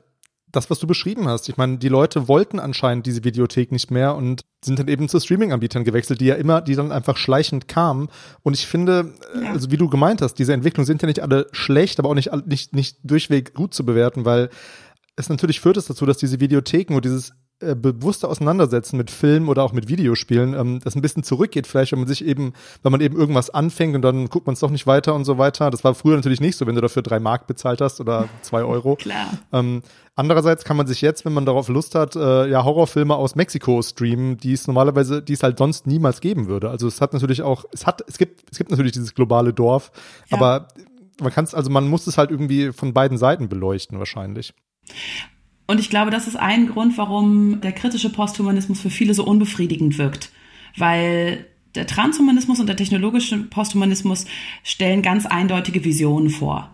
[0.54, 1.50] das, was du beschrieben hast.
[1.50, 5.20] Ich meine, die Leute wollten anscheinend diese Videothek nicht mehr und sind dann eben zu
[5.20, 8.08] Streaming-Anbietern gewechselt, die ja immer, die dann einfach schleichend kamen.
[8.44, 9.52] Und ich finde, ja.
[9.52, 12.32] also wie du gemeint hast, diese Entwicklungen sind ja nicht alle schlecht, aber auch nicht,
[12.46, 14.50] nicht, nicht durchweg gut zu bewerten, weil
[15.16, 17.34] es natürlich führt es dazu, dass diese Videotheken und dieses
[17.72, 21.92] äh, bewusste Auseinandersetzen mit Filmen oder auch mit Videospielen, ähm, das ein bisschen zurückgeht vielleicht,
[21.92, 24.70] wenn man sich eben, wenn man eben irgendwas anfängt und dann guckt man es doch
[24.70, 25.72] nicht weiter und so weiter.
[25.72, 28.64] Das war früher natürlich nicht so, wenn du dafür drei Mark bezahlt hast oder zwei
[28.64, 28.96] Euro.
[28.96, 29.32] Klar.
[29.52, 29.82] Ähm,
[30.16, 33.82] andererseits kann man sich jetzt, wenn man darauf Lust hat, äh, ja Horrorfilme aus Mexiko
[33.82, 36.70] streamen, die es normalerweise, die es halt sonst niemals geben würde.
[36.70, 39.92] Also es hat natürlich auch, es hat, es gibt, es gibt natürlich dieses globale Dorf,
[40.30, 40.38] ja.
[40.38, 40.68] aber
[41.22, 44.54] man kann es, also man muss es halt irgendwie von beiden Seiten beleuchten wahrscheinlich.
[45.66, 49.98] Und ich glaube, das ist ein Grund, warum der kritische Posthumanismus für viele so unbefriedigend
[49.98, 50.32] wirkt.
[50.78, 51.46] Weil
[51.76, 54.26] der Transhumanismus und der technologische Posthumanismus
[54.64, 56.74] stellen ganz eindeutige Visionen vor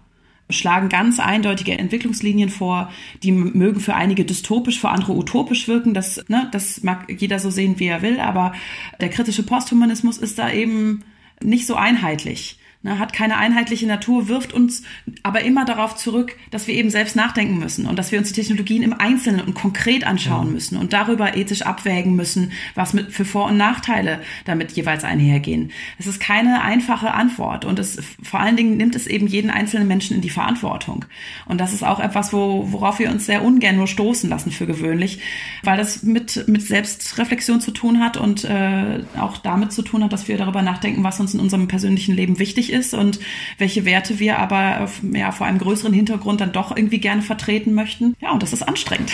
[0.49, 2.91] schlagen ganz eindeutige Entwicklungslinien vor,
[3.23, 5.93] die mögen für einige dystopisch, für andere utopisch wirken.
[5.93, 8.53] Das, ne, das mag jeder so sehen, wie er will, aber
[8.99, 11.03] der kritische Posthumanismus ist da eben
[11.41, 14.83] nicht so einheitlich ne, hat keine einheitliche Natur, wirft uns
[15.23, 18.39] aber immer darauf zurück, dass wir eben selbst nachdenken müssen und dass wir uns die
[18.39, 20.53] Technologien im Einzelnen und konkret anschauen mhm.
[20.53, 25.71] müssen und darüber ethisch abwägen müssen, was mit für Vor- und Nachteile damit jeweils einhergehen.
[25.97, 29.87] Es ist keine einfache Antwort und es vor allen Dingen nimmt es eben jeden einzelnen
[29.87, 31.05] Menschen in die Verantwortung.
[31.45, 34.65] Und das ist auch etwas, wo, worauf wir uns sehr ungern nur stoßen lassen für
[34.65, 35.19] gewöhnlich,
[35.63, 40.13] weil das mit, mit Selbstreflexion zu tun hat und äh, auch damit zu tun hat,
[40.13, 43.19] dass wir darüber nachdenken, was uns in unserem persönlichen Leben wichtig ist und
[43.57, 48.15] welche Werte wir aber ja, vor einem größeren Hintergrund dann doch irgendwie gerne vertreten möchten.
[48.21, 49.11] Ja, und das ist anstrengend.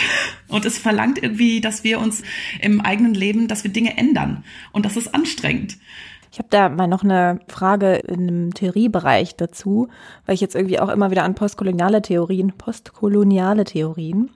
[0.48, 2.22] Und es verlangt irgendwie, dass wir uns
[2.60, 4.44] im eigenen Leben, dass wir Dinge ändern.
[4.72, 5.76] Und das ist anstrengend.
[6.36, 9.88] Ich habe da mal noch eine Frage in einem Theoriebereich dazu,
[10.26, 14.28] weil ich jetzt irgendwie auch immer wieder an postkoloniale Theorien, postkoloniale Theorien,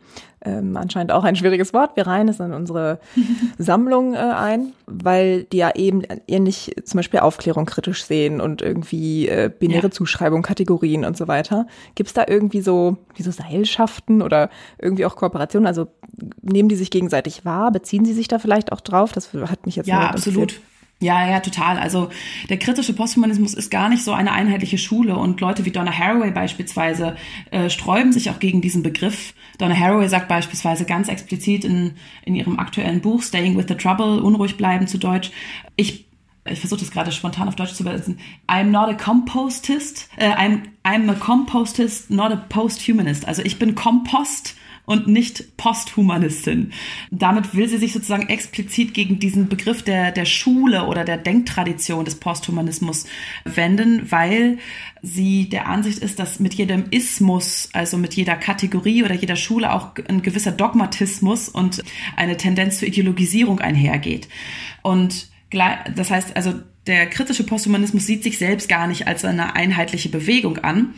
[0.42, 3.00] ähm, anscheinend auch ein schwieriges Wort, wir reihen es in unsere
[3.58, 9.28] Sammlung äh, ein, weil die ja eben ähnlich zum Beispiel Aufklärung kritisch sehen und irgendwie
[9.28, 9.90] äh, binäre ja.
[9.90, 11.66] Zuschreibung, Kategorien und so weiter.
[11.96, 14.48] Gibt es da irgendwie so, wie so Seilschaften oder
[14.78, 15.66] irgendwie auch Kooperationen?
[15.66, 15.88] Also
[16.40, 17.70] nehmen die sich gegenseitig wahr?
[17.70, 19.12] Beziehen sie sich da vielleicht auch drauf?
[19.12, 20.58] Das hat mich jetzt Ja, absolut.
[21.02, 21.78] Ja, ja, total.
[21.78, 22.10] Also
[22.50, 26.30] der kritische Posthumanismus ist gar nicht so eine einheitliche Schule und Leute wie Donna Haraway
[26.30, 27.16] beispielsweise
[27.50, 29.32] äh, sträuben sich auch gegen diesen Begriff.
[29.56, 31.92] Donna Haraway sagt beispielsweise ganz explizit in,
[32.26, 35.30] in ihrem aktuellen Buch Staying with the Trouble, unruhig bleiben zu Deutsch,
[35.76, 36.06] ich
[36.48, 38.18] ich versuche das gerade spontan auf Deutsch zu übersetzen.
[38.48, 40.08] I'm not a compostist.
[40.16, 43.28] Äh, I'm, I'm a compostist, not a posthumanist.
[43.28, 44.56] Also ich bin Kompost
[44.90, 46.72] und nicht Posthumanistin.
[47.12, 52.04] Damit will sie sich sozusagen explizit gegen diesen Begriff der, der Schule oder der Denktradition
[52.04, 53.06] des Posthumanismus
[53.44, 54.58] wenden, weil
[55.00, 59.72] sie der Ansicht ist, dass mit jedem Ismus, also mit jeder Kategorie oder jeder Schule
[59.72, 61.84] auch ein gewisser Dogmatismus und
[62.16, 64.28] eine Tendenz zur Ideologisierung einhergeht.
[64.82, 66.54] Und das heißt also,
[66.88, 70.94] der kritische Posthumanismus sieht sich selbst gar nicht als eine einheitliche Bewegung an.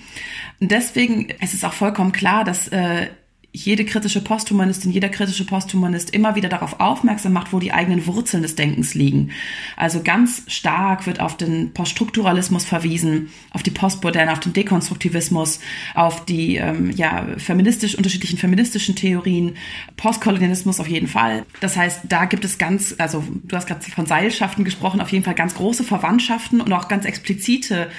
[0.60, 3.08] Und deswegen ist es auch vollkommen klar, dass äh,
[3.54, 8.42] jede kritische Posthumanistin, jeder kritische Posthumanist immer wieder darauf aufmerksam macht, wo die eigenen Wurzeln
[8.42, 9.30] des Denkens liegen.
[9.76, 15.60] Also ganz stark wird auf den Poststrukturalismus verwiesen, auf die Postmoderne, auf den Dekonstruktivismus,
[15.94, 19.56] auf die ähm, ja, feministisch, unterschiedlichen feministischen Theorien,
[19.98, 21.44] Postkolonialismus auf jeden Fall.
[21.60, 25.24] Das heißt, da gibt es ganz, also du hast gerade von Seilschaften gesprochen, auf jeden
[25.24, 27.90] Fall ganz große Verwandtschaften und auch ganz explizite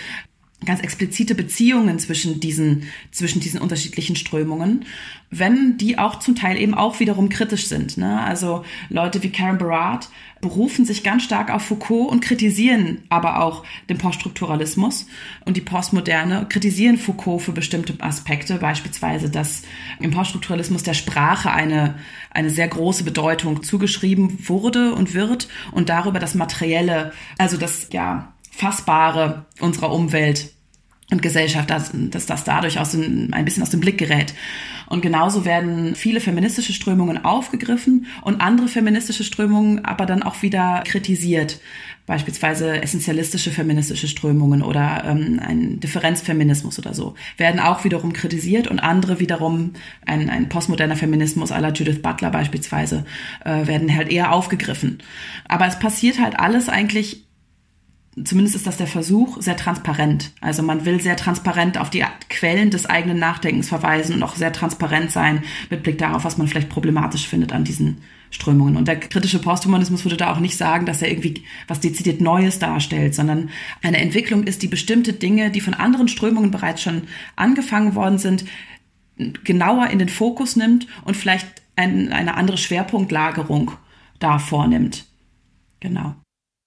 [0.66, 4.86] ganz explizite Beziehungen zwischen diesen, zwischen diesen unterschiedlichen Strömungen,
[5.30, 7.98] wenn die auch zum Teil eben auch wiederum kritisch sind.
[7.98, 8.22] Ne?
[8.22, 10.10] Also Leute wie Karen Barat
[10.42, 15.08] berufen sich ganz stark auf Foucault und kritisieren aber auch den Poststrukturalismus
[15.46, 19.64] und die Postmoderne, kritisieren Foucault für bestimmte Aspekte, beispielsweise, dass
[20.00, 21.96] im Poststrukturalismus der Sprache eine,
[22.30, 28.33] eine sehr große Bedeutung zugeschrieben wurde und wird und darüber das Materielle, also das, ja,
[28.54, 30.52] Fassbare unserer Umwelt
[31.12, 34.34] und Gesellschaft, dass, dass das dadurch aus dem, ein bisschen aus dem Blick gerät.
[34.88, 40.84] Und genauso werden viele feministische Strömungen aufgegriffen und andere feministische Strömungen aber dann auch wieder
[40.86, 41.60] kritisiert.
[42.06, 48.80] Beispielsweise essentialistische feministische Strömungen oder ähm, ein Differenzfeminismus oder so werden auch wiederum kritisiert und
[48.80, 49.74] andere wiederum,
[50.06, 53.06] ein, ein postmoderner Feminismus aller Judith Butler beispielsweise,
[53.46, 55.00] äh, werden halt eher aufgegriffen.
[55.48, 57.24] Aber es passiert halt alles eigentlich
[58.24, 60.32] zumindest ist das der Versuch, sehr transparent.
[60.42, 64.54] Also man will sehr transparent auf die Quellen des eigenen Nachdenkens verweisen und auch sehr
[64.54, 67.98] transparent sein mit Blick darauf, was man vielleicht problematisch findet an diesen
[68.30, 68.78] Strömungen.
[68.78, 72.60] Und der kritische Posthumanismus würde da auch nicht sagen, dass er irgendwie was dezidiert Neues
[72.60, 73.50] darstellt, sondern
[73.82, 77.04] eine Entwicklung ist, die bestimmte Dinge, die von anderen Strömungen bereits schon
[77.36, 78.46] angefangen worden sind,
[79.44, 83.72] genauer in den Fokus nimmt und vielleicht ein, eine andere Schwerpunktlagerung
[84.20, 85.06] da vornimmt.
[85.80, 86.16] Genau.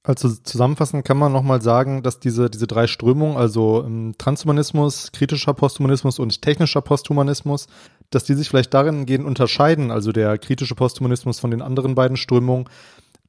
[0.07, 5.53] Also zusammenfassend kann man nochmal sagen, dass diese, diese drei Strömungen, also ähm, Transhumanismus, kritischer
[5.53, 7.67] Posthumanismus und technischer Posthumanismus,
[8.11, 12.17] dass die sich vielleicht darin gehen unterscheiden, also der kritische Posthumanismus von den anderen beiden
[12.17, 12.69] Strömungen,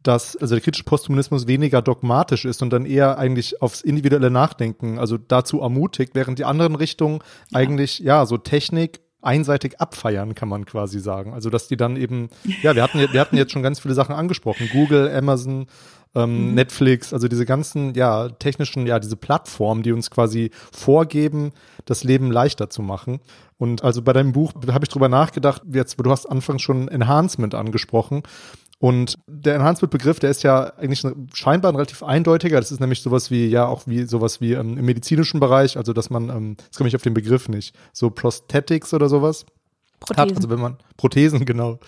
[0.04, 5.00] dass also der kritische Posthumanismus weniger dogmatisch ist und dann eher eigentlich aufs individuelle Nachdenken,
[5.00, 7.58] also dazu ermutigt, während die anderen Richtungen ja.
[7.58, 11.34] eigentlich ja so Technik einseitig abfeiern, kann man quasi sagen.
[11.34, 12.30] Also dass die dann eben,
[12.62, 15.66] ja, wir hatten, wir hatten jetzt schon ganz viele Sachen angesprochen, Google, Amazon,
[16.18, 16.53] ähm, mhm.
[16.55, 21.51] Netflix, also diese ganzen, ja, technischen, ja, diese Plattformen, die uns quasi vorgeben,
[21.86, 23.20] das Leben leichter zu machen.
[23.57, 27.55] Und also bei deinem Buch habe ich drüber nachgedacht, jetzt, du hast anfangs schon Enhancement
[27.55, 28.24] angesprochen.
[28.80, 31.03] Und der Enhancement-Begriff, der ist ja eigentlich
[31.34, 32.59] scheinbar ein relativ eindeutiger.
[32.59, 35.93] Das ist nämlich sowas wie, ja, auch wie sowas wie ähm, im medizinischen Bereich, also
[35.93, 39.45] dass man, ähm, jetzt komme ich auf den Begriff nicht, so Prosthetics oder sowas.
[39.99, 40.22] Prothesen.
[40.22, 41.80] Hat, also wenn man, Prothesen, genau.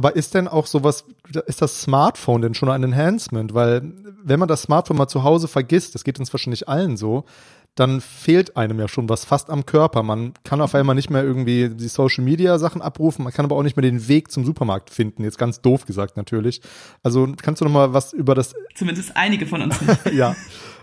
[0.00, 1.04] Aber ist denn auch sowas,
[1.44, 3.52] ist das Smartphone denn schon ein Enhancement?
[3.52, 3.82] Weil
[4.24, 7.26] wenn man das Smartphone mal zu Hause vergisst, das geht uns wahrscheinlich allen so,
[7.74, 10.02] dann fehlt einem ja schon was fast am Körper.
[10.02, 13.56] Man kann auf einmal nicht mehr irgendwie die Social Media Sachen abrufen, man kann aber
[13.56, 15.22] auch nicht mehr den Weg zum Supermarkt finden.
[15.22, 16.62] Jetzt ganz doof gesagt natürlich.
[17.02, 19.78] Also kannst du noch mal was über das Zumindest einige von uns.
[20.14, 20.34] ja.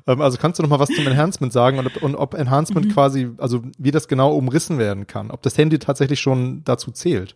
[0.06, 2.86] Ähm, also kannst du noch mal was zum Enhancement sagen und ob, und ob Enhancement
[2.86, 2.92] mhm.
[2.92, 7.36] quasi, also wie das genau umrissen werden kann, ob das Handy tatsächlich schon dazu zählt?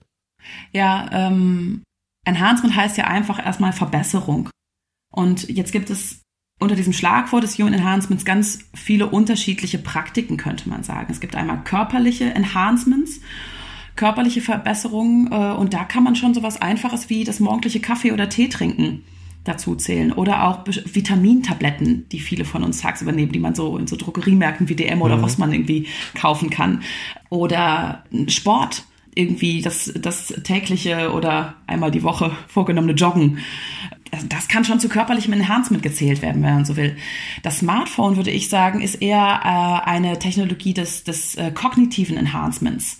[0.71, 1.83] Ja, ähm,
[2.25, 4.49] Enhancement heißt ja einfach erstmal Verbesserung.
[5.11, 6.21] Und jetzt gibt es
[6.59, 11.11] unter diesem Schlagwort des Human Enhancements ganz viele unterschiedliche Praktiken, könnte man sagen.
[11.11, 13.19] Es gibt einmal körperliche Enhancements,
[13.95, 18.29] körperliche Verbesserungen äh, und da kann man schon sowas Einfaches wie das morgendliche Kaffee oder
[18.29, 19.03] Tee trinken
[19.43, 23.87] dazu zählen oder auch Vitamintabletten, die viele von uns tagsüber nehmen, die man so in
[23.87, 25.23] so Drogeriemärkten wie DM oder mhm.
[25.23, 26.83] was man irgendwie kaufen kann
[27.29, 28.85] oder Sport
[29.15, 33.39] irgendwie das, das tägliche oder einmal die Woche vorgenommene Joggen
[34.11, 36.97] also das kann schon zu körperlichem Enhancement gezählt werden, wenn man so will.
[37.43, 42.99] Das Smartphone, würde ich sagen, ist eher äh, eine Technologie des, des äh, kognitiven Enhancements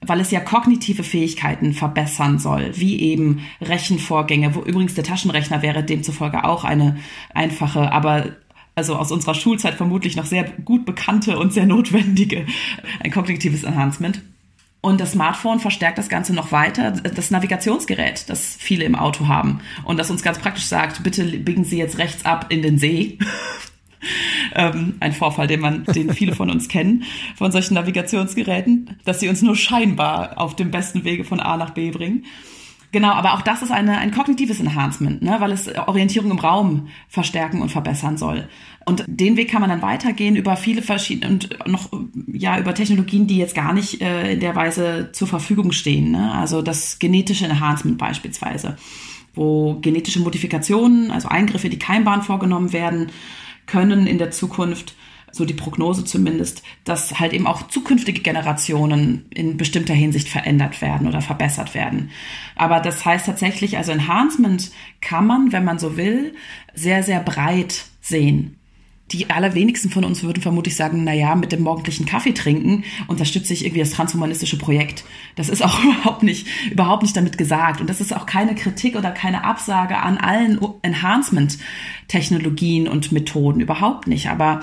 [0.00, 5.82] weil es ja kognitive Fähigkeiten verbessern soll, wie eben Rechenvorgänge, wo übrigens der Taschenrechner wäre
[5.82, 6.98] demzufolge auch eine
[7.34, 8.26] einfache, aber
[8.76, 12.46] also aus unserer Schulzeit vermutlich noch sehr gut bekannte und sehr notwendige
[13.00, 14.22] ein kognitives Enhancement.
[14.80, 16.92] Und das Smartphone verstärkt das Ganze noch weiter.
[16.92, 21.64] Das Navigationsgerät, das viele im Auto haben und das uns ganz praktisch sagt, bitte biegen
[21.64, 23.18] Sie jetzt rechts ab in den See.
[24.54, 27.04] ähm, ein Vorfall, den man, den viele von uns kennen,
[27.36, 31.70] von solchen Navigationsgeräten, dass sie uns nur scheinbar auf dem besten Wege von A nach
[31.70, 32.24] B bringen.
[32.90, 36.88] Genau, aber auch das ist eine, ein kognitives Enhancement, ne, weil es Orientierung im Raum
[37.08, 38.48] verstärken und verbessern soll.
[38.86, 41.90] Und den Weg kann man dann weitergehen über viele verschiedene und noch
[42.26, 46.12] ja über Technologien, die jetzt gar nicht äh, in der Weise zur Verfügung stehen.
[46.12, 46.32] Ne?
[46.32, 48.78] Also das genetische Enhancement beispielsweise,
[49.34, 53.08] wo genetische Modifikationen, also Eingriffe, die Keimbahn vorgenommen werden,
[53.66, 54.94] können in der Zukunft
[55.32, 61.06] so die Prognose zumindest, dass halt eben auch zukünftige Generationen in bestimmter Hinsicht verändert werden
[61.06, 62.10] oder verbessert werden.
[62.56, 64.70] Aber das heißt tatsächlich, also Enhancement
[65.00, 66.34] kann man, wenn man so will,
[66.74, 68.58] sehr, sehr breit sehen
[69.12, 73.54] die allerwenigsten von uns würden vermutlich sagen, na ja, mit dem morgendlichen Kaffee trinken unterstütze
[73.54, 75.04] ich irgendwie das transhumanistische Projekt.
[75.34, 77.80] Das ist auch überhaupt nicht, überhaupt nicht damit gesagt.
[77.80, 83.60] Und das ist auch keine Kritik oder keine Absage an allen Enhancement-Technologien und Methoden.
[83.60, 84.28] Überhaupt nicht.
[84.28, 84.60] Aber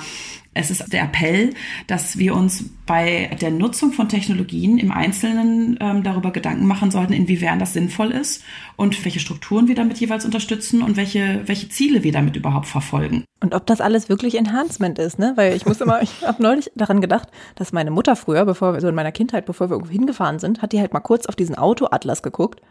[0.56, 1.54] es ist der Appell,
[1.86, 7.14] dass wir uns bei der Nutzung von Technologien im Einzelnen ähm, darüber Gedanken machen sollten,
[7.14, 8.44] inwiefern das sinnvoll ist
[8.78, 13.26] und welche Strukturen wir damit jeweils unterstützen und welche, welche Ziele wir damit überhaupt verfolgen.
[13.42, 15.34] Und ob das alles wirklich Enhancement ist, ne?
[15.36, 18.82] Weil ich muss immer, ich habe neulich daran gedacht, dass meine Mutter früher, bevor wir
[18.82, 21.36] so in meiner Kindheit, bevor wir irgendwo hingefahren sind, hat die halt mal kurz auf
[21.36, 22.62] diesen Autoatlas geguckt.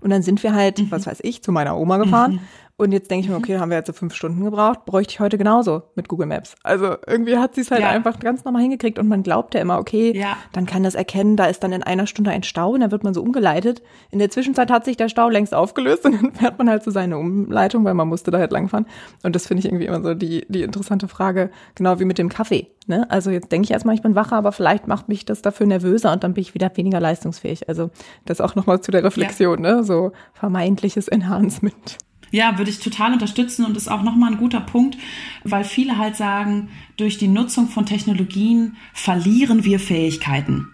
[0.00, 0.90] Und dann sind wir halt, mhm.
[0.90, 2.32] was weiß ich, zu meiner Oma gefahren.
[2.32, 2.40] Mhm.
[2.76, 5.20] Und jetzt denke ich mir, okay, haben wir jetzt so fünf Stunden gebraucht, bräuchte ich
[5.20, 6.56] heute genauso mit Google Maps.
[6.64, 7.90] Also irgendwie hat sie es halt ja.
[7.90, 10.36] einfach ganz normal hingekriegt und man glaubt ja immer, okay, ja.
[10.52, 13.04] dann kann das erkennen, da ist dann in einer Stunde ein Stau und dann wird
[13.04, 13.80] man so umgeleitet.
[14.10, 16.90] In der Zwischenzeit hat sich der Stau längst aufgelöst und dann fährt man halt zu
[16.90, 18.86] so seiner Umleitung, weil man musste da halt langfahren.
[19.22, 22.28] Und das finde ich irgendwie immer so die, die interessante Frage, genau wie mit dem
[22.28, 22.72] Kaffee.
[22.88, 23.08] Ne?
[23.08, 26.12] Also jetzt denke ich erstmal, ich bin wacher, aber vielleicht macht mich das dafür nervöser
[26.12, 27.68] und dann bin ich wieder weniger leistungsfähig.
[27.68, 27.90] Also
[28.24, 29.76] das auch nochmal zu der Reflexion, ja.
[29.76, 29.84] ne?
[29.84, 31.98] so vermeintliches Enhancement.
[32.34, 34.98] Ja, würde ich total unterstützen und ist auch nochmal ein guter Punkt,
[35.44, 40.66] weil viele halt sagen, durch die Nutzung von Technologien verlieren wir Fähigkeiten.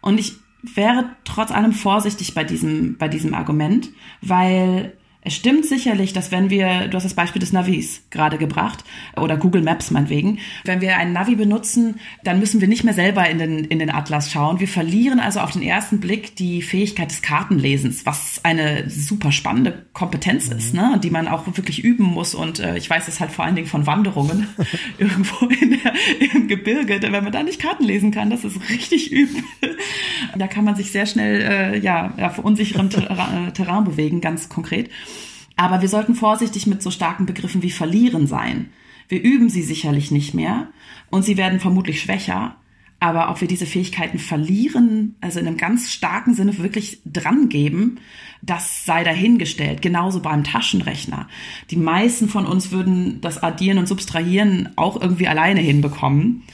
[0.00, 3.90] Und ich wäre trotz allem vorsichtig bei diesem, bei diesem Argument,
[4.22, 8.84] weil es stimmt sicherlich, dass wenn wir, du hast das Beispiel des Navis gerade gebracht,
[9.16, 13.28] oder Google Maps meinetwegen, wenn wir ein Navi benutzen, dann müssen wir nicht mehr selber
[13.28, 14.58] in den, in den Atlas schauen.
[14.58, 19.86] Wir verlieren also auf den ersten Blick die Fähigkeit des Kartenlesens, was eine super spannende
[19.92, 20.56] Kompetenz mhm.
[20.56, 20.98] ist, ne?
[21.02, 22.34] die man auch wirklich üben muss.
[22.34, 24.48] Und äh, ich weiß es halt vor allen Dingen von Wanderungen
[24.98, 25.92] irgendwo in der,
[26.34, 29.42] im Gebirge, denn wenn man da nicht Karten lesen kann, das ist richtig übel.
[30.36, 34.90] Da kann man sich sehr schnell äh, ja, auf unsicherem Ter Terrain bewegen, ganz konkret.
[35.56, 38.70] Aber wir sollten vorsichtig mit so starken Begriffen wie verlieren sein.
[39.08, 40.68] Wir üben sie sicherlich nicht mehr
[41.10, 42.56] und sie werden vermutlich schwächer.
[42.98, 47.98] Aber ob wir diese Fähigkeiten verlieren, also in einem ganz starken Sinne wirklich drangeben,
[48.42, 49.82] das sei dahingestellt.
[49.82, 51.28] Genauso beim Taschenrechner.
[51.70, 56.44] Die meisten von uns würden das Addieren und Subtrahieren auch irgendwie alleine hinbekommen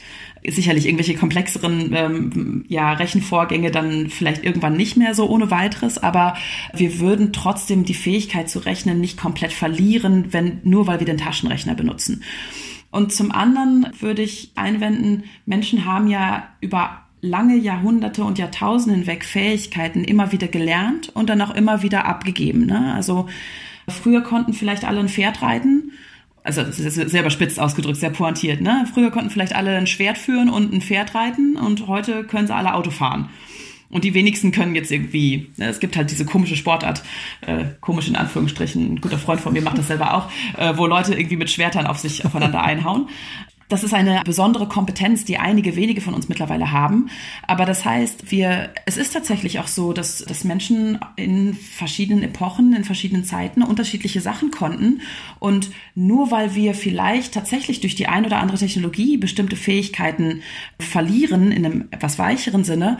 [0.47, 6.35] sicherlich irgendwelche komplexeren ähm, ja, Rechenvorgänge dann vielleicht irgendwann nicht mehr so ohne weiteres, aber
[6.73, 11.17] wir würden trotzdem die Fähigkeit zu rechnen nicht komplett verlieren, wenn nur weil wir den
[11.17, 12.23] Taschenrechner benutzen.
[12.91, 19.25] Und zum anderen würde ich einwenden, Menschen haben ja über lange Jahrhunderte und Jahrtausende hinweg
[19.25, 22.65] Fähigkeiten immer wieder gelernt und dann auch immer wieder abgegeben.
[22.65, 22.93] Ne?
[22.95, 23.27] Also
[23.87, 25.91] früher konnten vielleicht alle ein Pferd reiten
[26.57, 28.61] also das ist sehr überspitzt ausgedrückt, sehr pointiert.
[28.61, 28.85] Ne?
[28.93, 32.55] Früher konnten vielleicht alle ein Schwert führen und ein Pferd reiten und heute können sie
[32.55, 33.29] alle Auto fahren.
[33.91, 37.01] Und die wenigsten können jetzt irgendwie, ne, es gibt halt diese komische Sportart,
[37.41, 40.85] äh, komisch in Anführungsstrichen, ein guter Freund von mir macht das selber auch, äh, wo
[40.85, 43.09] Leute irgendwie mit Schwertern auf sich aufeinander einhauen.
[43.69, 47.11] Das ist eine besondere Kompetenz, die einige wenige von uns mittlerweile haben.
[47.45, 52.73] Aber das heißt, wir, es ist tatsächlich auch so, dass, dass Menschen in verschiedenen Epochen,
[52.73, 55.01] in verschiedenen Zeiten unterschiedliche Sachen konnten.
[55.37, 60.41] Und nur weil wir vielleicht tatsächlich durch die ein oder andere Technologie bestimmte Fähigkeiten
[60.79, 62.97] verlieren, in einem etwas weicheren Sinne,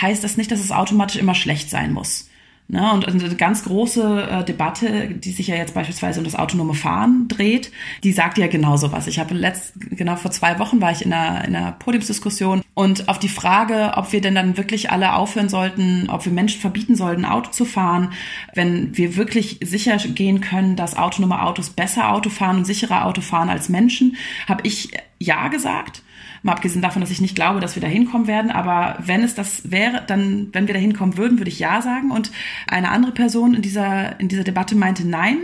[0.00, 2.28] heißt das nicht, dass es automatisch immer schlecht sein muss.
[2.66, 6.72] Ne, und eine ganz große äh, Debatte, die sich ja jetzt beispielsweise um das autonome
[6.72, 7.70] Fahren dreht,
[8.04, 9.06] die sagt ja genau was.
[9.06, 13.10] Ich habe letzt, genau vor zwei Wochen war ich in einer, in einer Podiumsdiskussion und
[13.10, 16.96] auf die Frage, ob wir denn dann wirklich alle aufhören sollten, ob wir Menschen verbieten
[16.96, 18.14] sollten, Auto zu fahren,
[18.54, 23.20] wenn wir wirklich sicher gehen können, dass autonome Autos besser Auto fahren und sicherer Auto
[23.20, 24.16] fahren als Menschen,
[24.48, 24.88] habe ich
[25.18, 26.02] ja gesagt.
[26.44, 28.50] Mal abgesehen davon, dass ich nicht glaube, dass wir da hinkommen werden.
[28.50, 32.10] Aber wenn es das wäre, dann, wenn wir da hinkommen würden, würde ich ja sagen.
[32.10, 32.30] Und
[32.66, 35.38] eine andere Person in dieser, in dieser Debatte meinte nein,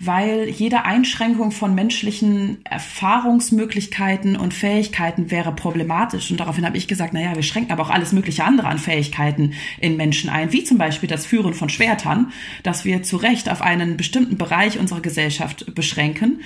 [0.00, 6.30] weil jede Einschränkung von menschlichen Erfahrungsmöglichkeiten und Fähigkeiten wäre problematisch.
[6.30, 9.52] Und daraufhin habe ich gesagt, naja, wir schränken aber auch alles mögliche andere an Fähigkeiten
[9.78, 12.32] in Menschen ein, wie zum Beispiel das Führen von Schwertern,
[12.62, 16.40] dass wir zu Recht auf einen bestimmten Bereich unserer Gesellschaft beschränken.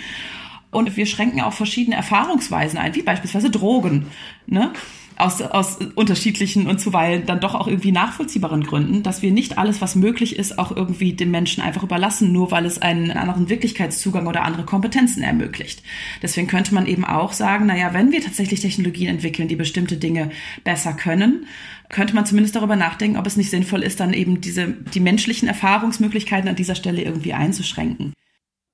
[0.70, 4.06] Und wir schränken auch verschiedene Erfahrungsweisen ein, wie beispielsweise Drogen,
[4.46, 4.72] ne?
[5.16, 9.82] Aus, aus unterschiedlichen und zuweilen dann doch auch irgendwie nachvollziehbaren Gründen, dass wir nicht alles,
[9.82, 14.26] was möglich ist, auch irgendwie den Menschen einfach überlassen, nur weil es einen anderen Wirklichkeitszugang
[14.26, 15.82] oder andere Kompetenzen ermöglicht.
[16.22, 20.30] Deswegen könnte man eben auch sagen, naja, wenn wir tatsächlich Technologien entwickeln, die bestimmte Dinge
[20.64, 21.44] besser können,
[21.90, 25.48] könnte man zumindest darüber nachdenken, ob es nicht sinnvoll ist, dann eben diese, die menschlichen
[25.48, 28.14] Erfahrungsmöglichkeiten an dieser Stelle irgendwie einzuschränken.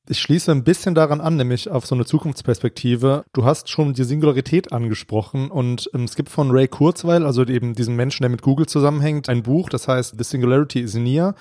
[0.09, 3.25] Ich schließe ein bisschen daran an, nämlich auf so eine Zukunftsperspektive.
[3.33, 7.75] Du hast schon die Singularität angesprochen und ähm, es gibt von Ray Kurzweil, also eben
[7.75, 11.35] diesem Menschen, der mit Google zusammenhängt, ein Buch, das heißt The Singularity is Near.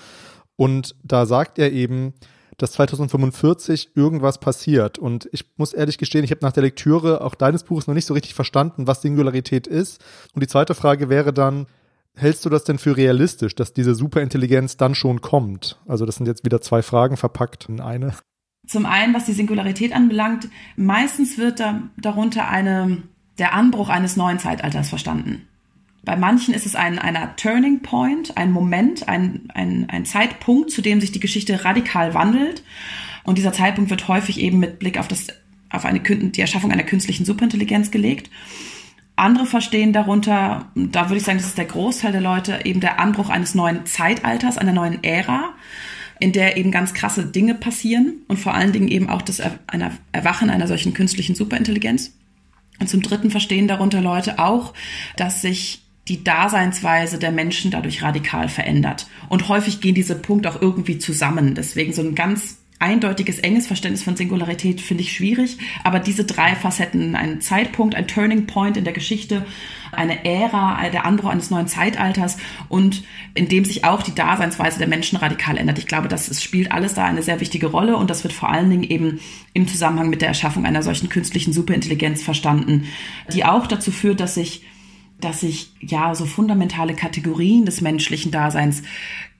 [0.55, 2.13] Und da sagt er eben,
[2.57, 4.97] dass 2045 irgendwas passiert.
[4.97, 8.05] Und ich muss ehrlich gestehen, ich habe nach der Lektüre auch deines Buches noch nicht
[8.05, 10.03] so richtig verstanden, was Singularität ist.
[10.33, 11.67] Und die zweite Frage wäre dann,
[12.15, 15.79] hältst du das denn für realistisch, dass diese Superintelligenz dann schon kommt?
[15.85, 18.15] Also das sind jetzt wieder zwei Fragen verpackt in eine.
[18.67, 23.03] Zum einen, was die Singularität anbelangt, meistens wird da, darunter eine,
[23.37, 25.47] der Anbruch eines neuen Zeitalters verstanden.
[26.03, 30.81] Bei manchen ist es ein einer Turning Point, ein Moment, ein, ein, ein Zeitpunkt, zu
[30.81, 32.63] dem sich die Geschichte radikal wandelt.
[33.23, 35.27] Und dieser Zeitpunkt wird häufig eben mit Blick auf, das,
[35.71, 38.29] auf eine, die Erschaffung einer künstlichen Superintelligenz gelegt.
[39.15, 42.99] Andere verstehen darunter, da würde ich sagen, das ist der Großteil der Leute, eben der
[42.99, 45.53] Anbruch eines neuen Zeitalters, einer neuen Ära
[46.19, 49.41] in der eben ganz krasse Dinge passieren und vor allen Dingen eben auch das
[50.11, 52.13] Erwachen einer solchen künstlichen Superintelligenz.
[52.79, 54.73] Und zum Dritten verstehen darunter Leute auch,
[55.15, 59.07] dass sich die Daseinsweise der Menschen dadurch radikal verändert.
[59.29, 61.55] Und häufig gehen diese Punkte auch irgendwie zusammen.
[61.55, 65.57] Deswegen so ein ganz eindeutiges, enges Verständnis von Singularität finde ich schwierig.
[65.83, 69.45] Aber diese drei Facetten, ein Zeitpunkt, ein Turning Point in der Geschichte,
[69.91, 73.03] eine Ära, der Anbruch eines neuen Zeitalters und
[73.33, 75.79] in dem sich auch die Daseinsweise der Menschen radikal ändert.
[75.79, 78.69] Ich glaube, das spielt alles da eine sehr wichtige Rolle und das wird vor allen
[78.69, 79.19] Dingen eben
[79.53, 82.87] im Zusammenhang mit der Erschaffung einer solchen künstlichen Superintelligenz verstanden,
[83.33, 84.65] die auch dazu führt, dass sich
[85.21, 88.83] dass sich ja so fundamentale Kategorien des menschlichen Daseins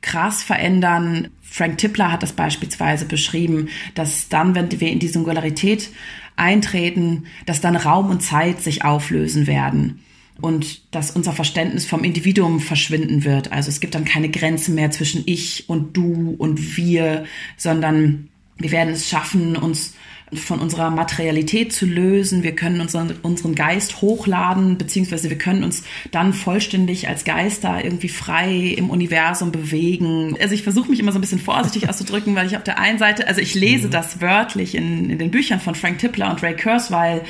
[0.06, 1.30] krass verändern.
[1.41, 5.89] Frank Tippler hat das beispielsweise beschrieben, dass dann, wenn wir in die Singularität
[6.36, 10.01] eintreten, dass dann Raum und Zeit sich auflösen werden
[10.39, 13.51] und dass unser Verständnis vom Individuum verschwinden wird.
[13.51, 17.26] Also es gibt dann keine Grenze mehr zwischen ich und du und wir,
[17.58, 19.95] sondern wir werden es schaffen, uns
[20.36, 22.43] von unserer Materialität zu lösen.
[22.43, 28.09] Wir können unseren, unseren Geist hochladen, beziehungsweise wir können uns dann vollständig als Geister irgendwie
[28.09, 30.38] frei im Universum bewegen.
[30.39, 32.99] Also ich versuche mich immer so ein bisschen vorsichtig auszudrücken, weil ich auf der einen
[32.99, 33.91] Seite, also ich lese mhm.
[33.91, 37.21] das wörtlich in, in den Büchern von Frank Tippler und Ray Kurzweil.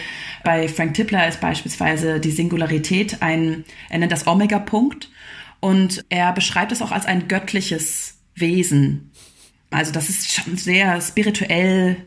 [0.43, 5.09] Bei Frank Tippler ist beispielsweise die Singularität ein, er nennt das Omega-Punkt
[5.59, 9.11] und er beschreibt es auch als ein göttliches Wesen.
[9.71, 11.97] Also das ist schon sehr spirituell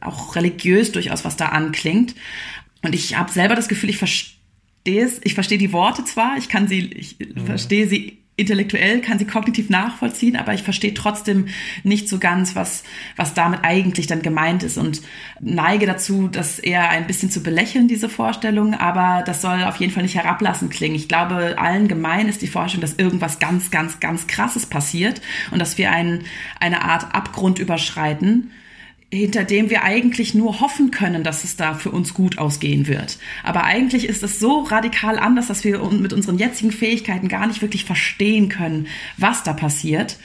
[0.00, 2.14] auch religiös durchaus, was da anklingt.
[2.82, 4.36] Und ich habe selber das Gefühl, ich verstehe
[4.86, 7.46] es, ich verstehe die Worte zwar, ich kann sie, ich mhm.
[7.46, 11.46] verstehe sie intellektuell, kann sie kognitiv nachvollziehen, aber ich verstehe trotzdem
[11.84, 12.82] nicht so ganz, was,
[13.14, 15.02] was damit eigentlich dann gemeint ist und
[15.40, 19.92] neige dazu, das eher ein bisschen zu belächeln, diese Vorstellung, aber das soll auf jeden
[19.92, 20.96] Fall nicht herablassend klingen.
[20.96, 25.20] Ich glaube, allen gemein ist die Vorstellung, dass irgendwas ganz, ganz, ganz krasses passiert
[25.52, 26.24] und dass wir ein,
[26.58, 28.50] eine Art Abgrund überschreiten,
[29.14, 33.18] hinter dem wir eigentlich nur hoffen können, dass es da für uns gut ausgehen wird.
[33.42, 37.62] Aber eigentlich ist es so radikal anders, dass wir mit unseren jetzigen Fähigkeiten gar nicht
[37.62, 40.18] wirklich verstehen können, was da passiert.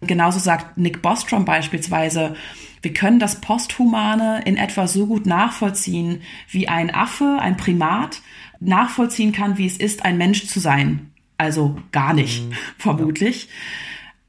[0.00, 2.36] Genauso sagt Nick Bostrom beispielsweise,
[2.82, 8.22] wir können das Posthumane in etwa so gut nachvollziehen, wie ein Affe, ein Primat,
[8.60, 11.10] nachvollziehen kann, wie es ist, ein Mensch zu sein.
[11.36, 12.52] Also gar nicht, mhm.
[12.78, 13.44] vermutlich.
[13.44, 13.50] Ja.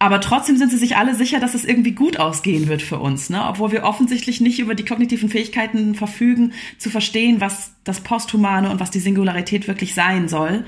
[0.02, 3.30] Aber trotzdem sind sie sich alle sicher, dass es irgendwie gut ausgehen wird für uns,
[3.30, 3.46] ne?
[3.46, 8.80] obwohl wir offensichtlich nicht über die kognitiven Fähigkeiten verfügen, zu verstehen, was das Posthumane und
[8.80, 10.66] was die Singularität wirklich sein soll.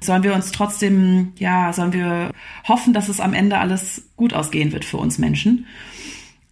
[0.00, 2.32] Sollen wir uns trotzdem, ja, sollen wir
[2.66, 5.66] hoffen, dass es am Ende alles gut ausgehen wird für uns Menschen?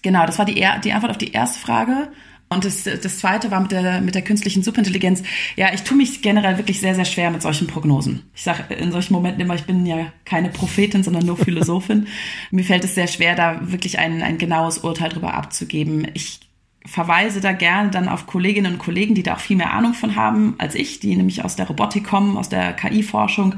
[0.02, 2.08] Genau, das war die, die Antwort auf die erste Frage.
[2.50, 5.22] Und das, das zweite war mit der, mit der künstlichen Superintelligenz.
[5.56, 8.22] Ja, ich tue mich generell wirklich sehr, sehr schwer mit solchen Prognosen.
[8.34, 12.06] Ich sage in solchen Momenten immer, ich bin ja keine Prophetin, sondern nur Philosophin.
[12.50, 16.06] Mir fällt es sehr schwer, da wirklich ein, ein genaues Urteil drüber abzugeben.
[16.14, 16.40] Ich
[16.86, 20.16] verweise da gerne dann auf Kolleginnen und Kollegen, die da auch viel mehr Ahnung von
[20.16, 23.56] haben als ich, die nämlich aus der Robotik kommen, aus der KI-Forschung.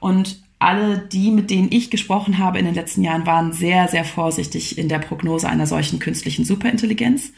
[0.00, 4.04] Und alle die, mit denen ich gesprochen habe in den letzten Jahren, waren sehr, sehr
[4.04, 7.32] vorsichtig in der Prognose einer solchen künstlichen Superintelligenz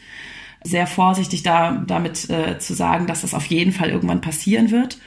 [0.67, 4.99] sehr vorsichtig da, damit äh, zu sagen, dass das auf jeden Fall irgendwann passieren wird.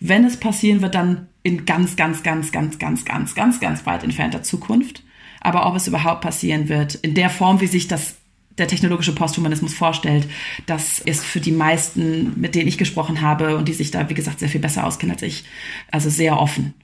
[0.00, 4.04] Wenn es passieren wird, dann in ganz, ganz, ganz, ganz, ganz, ganz, ganz, ganz weit
[4.04, 5.02] entfernter Zukunft.
[5.40, 8.16] Aber ob es überhaupt passieren wird, in der Form, wie sich das
[8.58, 10.28] der technologische Posthumanismus vorstellt,
[10.66, 14.14] das ist für die meisten, mit denen ich gesprochen habe und die sich da, wie
[14.14, 15.44] gesagt, sehr viel besser auskennen als ich,
[15.92, 16.74] also sehr offen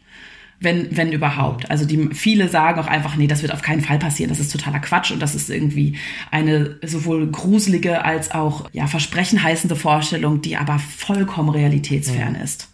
[0.61, 1.70] wenn, wenn überhaupt.
[1.70, 4.30] Also die viele sagen auch einfach, nee, das wird auf keinen Fall passieren.
[4.30, 5.96] Das ist totaler Quatsch und das ist irgendwie
[6.30, 12.42] eine sowohl gruselige als auch ja Versprechen heißende Vorstellung, die aber vollkommen realitätsfern mhm.
[12.42, 12.68] ist.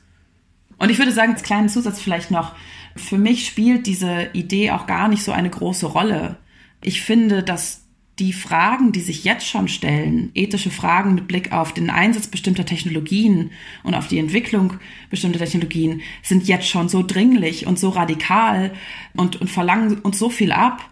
[0.78, 2.54] Und ich würde sagen, als kleinen Zusatz vielleicht noch,
[2.96, 6.38] für mich spielt diese Idee auch gar nicht so eine große Rolle.
[6.82, 7.82] Ich finde, dass
[8.20, 12.66] die Fragen, die sich jetzt schon stellen, ethische Fragen mit Blick auf den Einsatz bestimmter
[12.66, 13.50] Technologien
[13.82, 14.74] und auf die Entwicklung
[15.08, 18.72] bestimmter Technologien, sind jetzt schon so dringlich und so radikal
[19.16, 20.88] und, und verlangen uns so viel ab,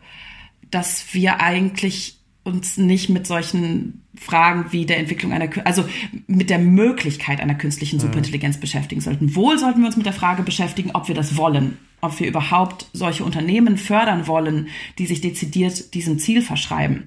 [0.70, 5.84] dass wir eigentlich uns nicht mit solchen Fragen wie der Entwicklung einer, also
[6.26, 8.60] mit der Möglichkeit einer künstlichen Superintelligenz ja.
[8.62, 9.34] beschäftigen sollten.
[9.34, 12.86] Wohl sollten wir uns mit der Frage beschäftigen, ob wir das wollen, ob wir überhaupt
[12.94, 14.68] solche Unternehmen fördern wollen,
[14.98, 17.06] die sich dezidiert diesem Ziel verschreiben.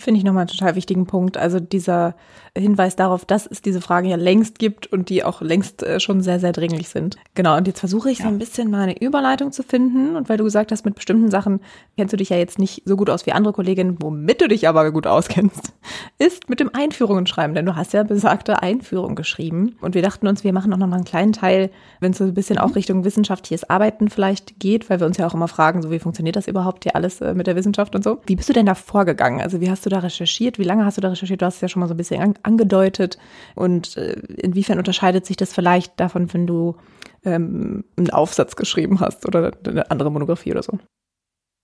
[0.00, 1.36] Finde ich nochmal einen total wichtigen Punkt.
[1.36, 2.14] Also dieser
[2.56, 6.22] Hinweis darauf, dass es diese Fragen ja längst gibt und die auch längst äh, schon
[6.22, 7.16] sehr, sehr dringlich sind.
[7.34, 8.24] Genau, und jetzt versuche ich ja.
[8.24, 10.16] so ein bisschen mal eine Überleitung zu finden.
[10.16, 11.60] Und weil du gesagt hast, mit bestimmten Sachen
[11.98, 14.66] kennst du dich ja jetzt nicht so gut aus wie andere Kolleginnen, womit du dich
[14.66, 15.74] aber gut auskennst,
[16.18, 17.54] ist mit dem Einführungen schreiben.
[17.54, 19.76] Denn du hast ja besagte Einführung geschrieben.
[19.82, 21.70] Und wir dachten uns, wir machen auch noch mal einen kleinen Teil,
[22.00, 25.26] wenn es so ein bisschen auch Richtung wissenschaftliches Arbeiten vielleicht geht, weil wir uns ja
[25.26, 28.02] auch immer fragen, so wie funktioniert das überhaupt hier alles äh, mit der Wissenschaft und
[28.02, 28.18] so.
[28.26, 29.40] Wie bist du denn da vorgegangen?
[29.40, 30.58] Also wie hast du da recherchiert?
[30.58, 31.42] Wie lange hast du da recherchiert?
[31.42, 33.18] Du hast es ja schon mal so ein bisschen angedeutet.
[33.54, 36.76] Und äh, inwiefern unterscheidet sich das vielleicht davon, wenn du
[37.24, 40.78] ähm, einen Aufsatz geschrieben hast oder eine andere Monographie oder so?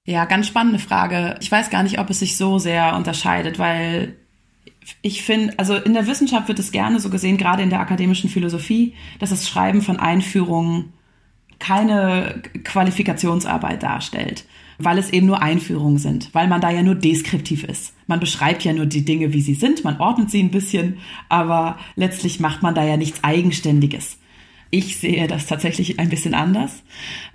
[0.07, 1.37] Ja, ganz spannende Frage.
[1.41, 4.17] Ich weiß gar nicht, ob es sich so sehr unterscheidet, weil
[5.03, 8.31] ich finde, also in der Wissenschaft wird es gerne so gesehen, gerade in der akademischen
[8.31, 10.93] Philosophie, dass das Schreiben von Einführungen
[11.59, 14.45] keine Qualifikationsarbeit darstellt
[14.79, 17.95] weil es eben nur Einführungen sind, weil man da ja nur deskriptiv ist.
[18.07, 20.99] Man beschreibt ja nur die Dinge, wie sie sind, man ordnet sie ein bisschen,
[21.29, 24.19] aber letztlich macht man da ja nichts Eigenständiges.
[24.71, 26.83] Ich sehe das tatsächlich ein bisschen anders,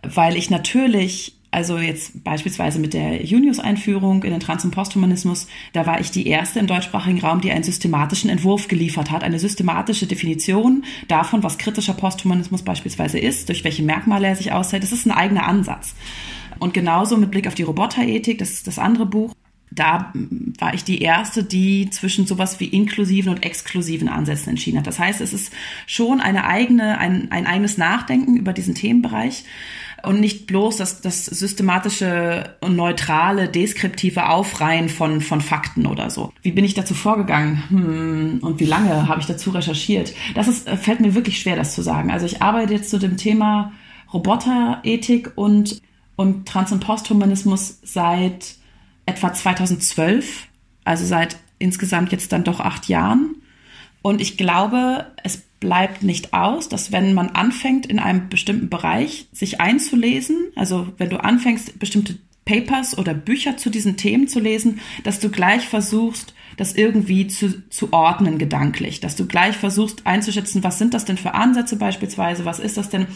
[0.04, 5.86] weil ich natürlich also jetzt beispielsweise mit der Junius-Einführung in den Trans- und Posthumanismus, da
[5.86, 10.08] war ich die erste im deutschsprachigen Raum, die einen systematischen Entwurf geliefert hat, eine systematische
[10.08, 14.84] Definition davon, was kritischer Posthumanismus beispielsweise ist, durch welche Merkmale er sich auszählt.
[14.84, 15.94] Das ist ein eigener Ansatz.
[16.62, 19.34] Und genauso mit Blick auf die Roboterethik, das ist das andere Buch,
[19.72, 20.14] da
[20.60, 24.86] war ich die erste, die zwischen sowas wie inklusiven und exklusiven Ansätzen entschieden hat.
[24.86, 25.52] Das heißt, es ist
[25.88, 29.44] schon eine eigene, ein, ein eigenes Nachdenken über diesen Themenbereich
[30.04, 36.32] und nicht bloß das, das systematische und neutrale, deskriptive Aufreihen von, von Fakten oder so.
[36.44, 37.64] Wie bin ich dazu vorgegangen?
[37.70, 40.14] Hm, und wie lange habe ich dazu recherchiert?
[40.36, 42.12] Das ist, fällt mir wirklich schwer, das zu sagen.
[42.12, 43.72] Also ich arbeite jetzt zu dem Thema
[44.14, 45.82] Roboterethik und
[46.16, 48.56] und Trans- und Posthumanismus seit
[49.06, 50.48] etwa 2012,
[50.84, 53.36] also seit insgesamt jetzt dann doch acht Jahren.
[54.02, 59.28] Und ich glaube, es bleibt nicht aus, dass wenn man anfängt, in einem bestimmten Bereich
[59.32, 64.80] sich einzulesen, also wenn du anfängst, bestimmte Papers oder Bücher zu diesen Themen zu lesen,
[65.04, 70.64] dass du gleich versuchst, das irgendwie zu, zu ordnen gedanklich, dass du gleich versuchst einzuschätzen,
[70.64, 73.08] was sind das denn für Ansätze beispielsweise, was ist das denn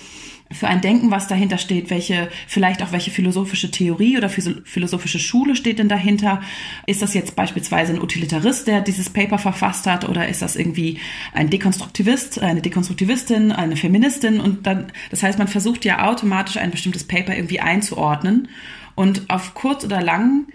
[0.51, 5.55] für ein Denken, was dahinter steht, welche, vielleicht auch welche philosophische Theorie oder philosophische Schule
[5.55, 6.41] steht denn dahinter?
[6.85, 10.99] Ist das jetzt beispielsweise ein Utilitarist, der dieses Paper verfasst hat, oder ist das irgendwie
[11.33, 14.39] ein Dekonstruktivist, eine Dekonstruktivistin, eine Feministin?
[14.39, 18.47] Und dann, das heißt, man versucht ja automatisch ein bestimmtes Paper irgendwie einzuordnen.
[18.93, 20.45] Und auf kurz oder lang,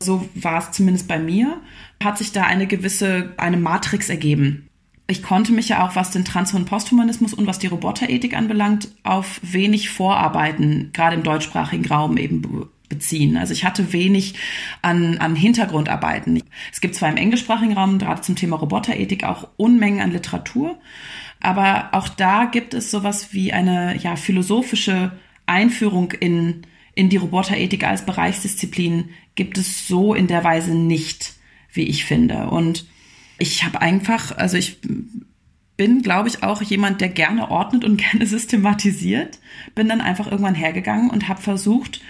[0.00, 1.60] so war es zumindest bei mir,
[2.02, 4.65] hat sich da eine gewisse, eine Matrix ergeben
[5.08, 8.88] ich konnte mich ja auch, was den Trans- und Posthumanismus und was die Roboterethik anbelangt,
[9.04, 13.36] auf wenig Vorarbeiten, gerade im deutschsprachigen Raum eben beziehen.
[13.36, 14.34] Also ich hatte wenig
[14.82, 16.42] an, an Hintergrundarbeiten.
[16.72, 20.78] Es gibt zwar im englischsprachigen Raum gerade zum Thema Roboterethik auch Unmengen an Literatur,
[21.40, 25.12] aber auch da gibt es sowas wie eine ja, philosophische
[25.46, 26.62] Einführung in,
[26.94, 31.34] in die Roboterethik als Bereichsdisziplin gibt es so in der Weise nicht,
[31.72, 32.48] wie ich finde.
[32.48, 32.86] Und
[33.38, 34.78] ich habe einfach, also ich
[35.76, 39.38] bin, glaube ich, auch jemand, der gerne ordnet und gerne systematisiert.
[39.74, 42.00] Bin dann einfach irgendwann hergegangen und habe versucht,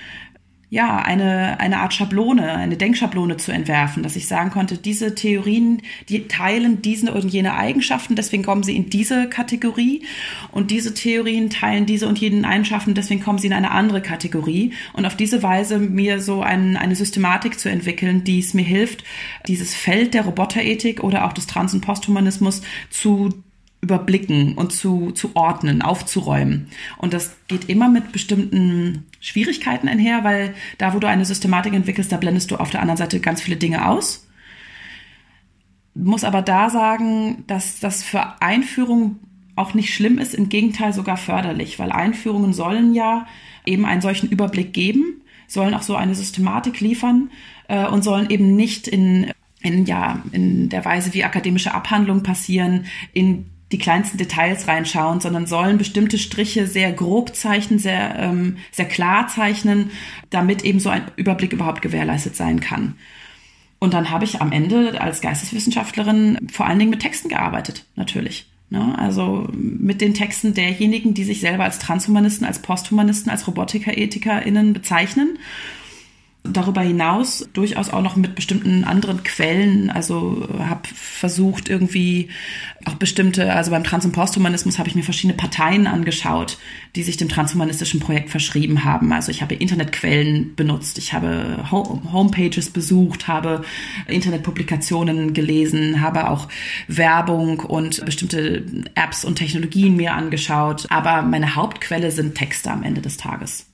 [0.68, 5.80] ja, eine, eine Art Schablone, eine Denkschablone zu entwerfen, dass ich sagen konnte, diese Theorien,
[6.08, 10.04] die teilen diese und jene Eigenschaften, deswegen kommen sie in diese Kategorie.
[10.50, 14.72] Und diese Theorien teilen diese und jene Eigenschaften, deswegen kommen sie in eine andere Kategorie.
[14.92, 19.04] Und auf diese Weise mir so ein, eine Systematik zu entwickeln, die es mir hilft,
[19.46, 23.44] dieses Feld der Roboterethik oder auch des Trans- und Posthumanismus zu
[23.86, 26.66] überblicken und zu, zu ordnen, aufzuräumen.
[26.98, 32.10] Und das geht immer mit bestimmten Schwierigkeiten einher, weil da, wo du eine Systematik entwickelst,
[32.10, 34.26] da blendest du auf der anderen Seite ganz viele Dinge aus.
[35.94, 39.20] Muss aber da sagen, dass das für Einführung
[39.54, 43.26] auch nicht schlimm ist, im Gegenteil sogar förderlich, weil Einführungen sollen ja
[43.64, 47.30] eben einen solchen Überblick geben, sollen auch so eine Systematik liefern
[47.68, 49.30] äh, und sollen eben nicht in,
[49.62, 55.46] in, ja, in der Weise, wie akademische Abhandlungen passieren, in die kleinsten Details reinschauen, sondern
[55.46, 59.90] sollen bestimmte Striche sehr grob zeichnen, sehr, ähm, sehr klar zeichnen,
[60.30, 62.94] damit eben so ein Überblick überhaupt gewährleistet sein kann.
[63.78, 68.46] Und dann habe ich am Ende als Geisteswissenschaftlerin vor allen Dingen mit Texten gearbeitet, natürlich.
[68.70, 68.96] Ne?
[68.98, 75.38] Also mit den Texten derjenigen, die sich selber als Transhumanisten, als Posthumanisten, als RobotikerethiterInnen bezeichnen
[76.52, 82.28] darüber hinaus durchaus auch noch mit bestimmten anderen Quellen, also habe versucht irgendwie
[82.84, 86.58] auch bestimmte, also beim Trans- und Posthumanismus habe ich mir verschiedene Parteien angeschaut,
[86.94, 89.12] die sich dem transhumanistischen Projekt verschrieben haben.
[89.12, 93.62] Also ich habe Internetquellen benutzt, ich habe Homepages besucht, habe
[94.06, 96.48] Internetpublikationen gelesen, habe auch
[96.88, 103.00] Werbung und bestimmte Apps und Technologien mir angeschaut, aber meine Hauptquelle sind Texte am Ende
[103.00, 103.66] des Tages.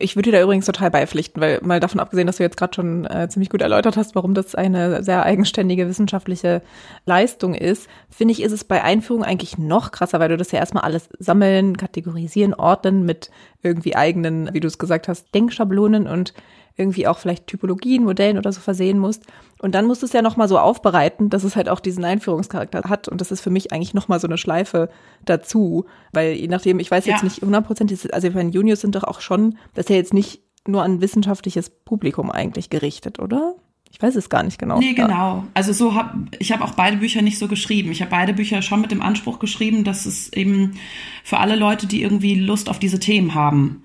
[0.00, 2.72] Ich würde dir da übrigens total beipflichten, weil mal davon abgesehen, dass du jetzt gerade
[2.72, 6.62] schon äh, ziemlich gut erläutert hast, warum das eine sehr eigenständige wissenschaftliche
[7.04, 10.60] Leistung ist, finde ich, ist es bei Einführung eigentlich noch krasser, weil du das ja
[10.60, 13.32] erstmal alles sammeln, kategorisieren, ordnen mit
[13.62, 16.32] irgendwie eigenen, wie du es gesagt hast, Denkschablonen und
[16.76, 19.24] irgendwie auch vielleicht Typologien, Modellen oder so versehen musst.
[19.60, 22.82] Und dann musst du es ja nochmal so aufbereiten, dass es halt auch diesen Einführungscharakter
[22.88, 23.08] hat.
[23.08, 24.88] Und das ist für mich eigentlich nochmal so eine Schleife
[25.24, 25.86] dazu.
[26.12, 27.14] Weil je nachdem, ich weiß ja.
[27.14, 30.42] jetzt nicht hundertprozentig, also meine Juniors sind doch auch schon, das ist ja jetzt nicht
[30.66, 33.54] nur an wissenschaftliches Publikum eigentlich gerichtet, oder?
[33.90, 34.78] Ich weiß es gar nicht genau.
[34.78, 35.44] Nee, genau.
[35.54, 37.90] Also so hab ich habe auch beide Bücher nicht so geschrieben.
[37.90, 40.78] Ich habe beide Bücher schon mit dem Anspruch geschrieben, dass es eben
[41.24, 43.82] für alle Leute, die irgendwie Lust auf diese Themen haben,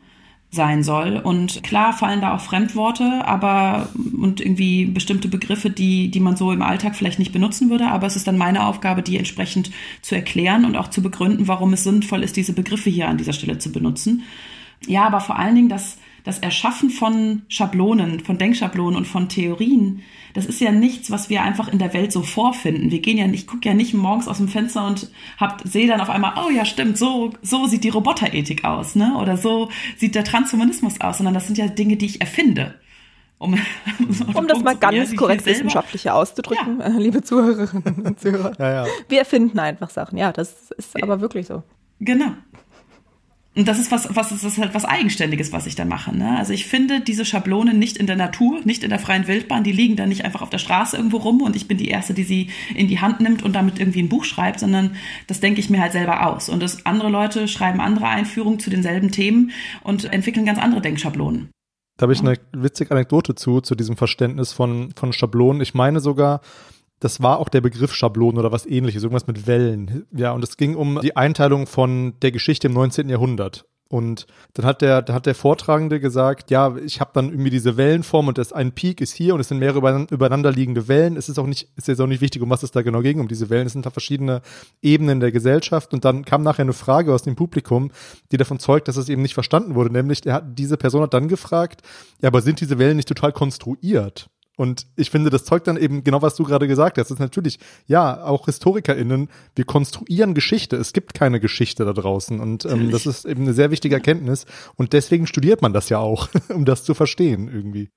[0.53, 1.17] sein soll.
[1.17, 6.51] Und klar fallen da auch Fremdworte, aber und irgendwie bestimmte Begriffe, die, die man so
[6.51, 7.87] im Alltag vielleicht nicht benutzen würde.
[7.87, 11.73] Aber es ist dann meine Aufgabe, die entsprechend zu erklären und auch zu begründen, warum
[11.73, 14.23] es sinnvoll ist, diese Begriffe hier an dieser Stelle zu benutzen.
[14.85, 20.01] Ja, aber vor allen Dingen das, das Erschaffen von Schablonen, von Denkschablonen und von Theorien,
[20.33, 22.91] das ist ja nichts, was wir einfach in der Welt so vorfinden.
[22.91, 25.87] Wir gehen ja nicht, ich gucke ja nicht morgens aus dem Fenster und hab, sehe
[25.87, 29.15] dann auf einmal, oh ja, stimmt, so, so sieht die Roboterethik aus, ne?
[29.21, 32.75] Oder so sieht der Transhumanismus aus, sondern das sind ja Dinge, die ich erfinde.
[33.37, 33.59] Um,
[34.33, 36.87] um das mal ganz korrekt wissenschaftlich auszudrücken, ja.
[36.97, 38.53] liebe Zuhörerinnen und Zuhörer.
[38.57, 38.91] Ja, ja.
[39.09, 40.17] Wir erfinden einfach Sachen.
[40.17, 41.61] Ja, das ist aber wirklich so.
[41.99, 42.31] Genau.
[43.55, 46.15] Und das ist was, was ist das halt was Eigenständiges, was ich da mache.
[46.15, 46.37] Ne?
[46.37, 49.71] Also ich finde diese Schablonen nicht in der Natur, nicht in der freien Wildbahn, die
[49.71, 52.23] liegen da nicht einfach auf der Straße irgendwo rum und ich bin die Erste, die
[52.23, 54.95] sie in die Hand nimmt und damit irgendwie ein Buch schreibt, sondern
[55.27, 56.49] das denke ich mir halt selber aus.
[56.49, 59.51] Und das andere Leute schreiben andere Einführungen zu denselben Themen
[59.83, 61.51] und entwickeln ganz andere Denkschablonen.
[61.97, 65.61] Da habe ich eine witzige Anekdote zu, zu diesem Verständnis von, von Schablonen.
[65.61, 66.41] Ich meine sogar,
[67.03, 70.05] das war auch der Begriff Schablon oder was ähnliches, irgendwas mit Wellen.
[70.15, 73.09] Ja, und es ging um die Einteilung von der Geschichte im 19.
[73.09, 73.65] Jahrhundert.
[73.89, 77.77] Und dann hat der, dann hat der Vortragende gesagt, ja, ich habe dann irgendwie diese
[77.77, 81.15] Wellenform und das ein Peak ist hier und es sind mehrere übereinander liegende Wellen.
[81.15, 83.19] Es ist auch nicht, ist jetzt auch nicht wichtig, um was es da genau ging,
[83.19, 83.67] um diese Wellen.
[83.67, 84.41] Es sind da verschiedene
[84.81, 85.93] Ebenen der Gesellschaft.
[85.93, 87.91] Und dann kam nachher eine Frage aus dem Publikum,
[88.31, 89.91] die davon zeugt, dass es eben nicht verstanden wurde.
[89.91, 91.83] Nämlich, er hat, diese Person hat dann gefragt,
[92.19, 94.27] ja, aber sind diese Wellen nicht total konstruiert?
[94.55, 97.09] Und ich finde, das zeugt dann eben genau, was du gerade gesagt hast.
[97.09, 100.75] Das ist natürlich, ja, auch HistorikerInnen, wir konstruieren Geschichte.
[100.75, 102.39] Es gibt keine Geschichte da draußen.
[102.39, 104.45] Und ähm, das ist eben eine sehr wichtige Erkenntnis.
[104.75, 107.89] Und deswegen studiert man das ja auch, um das zu verstehen irgendwie.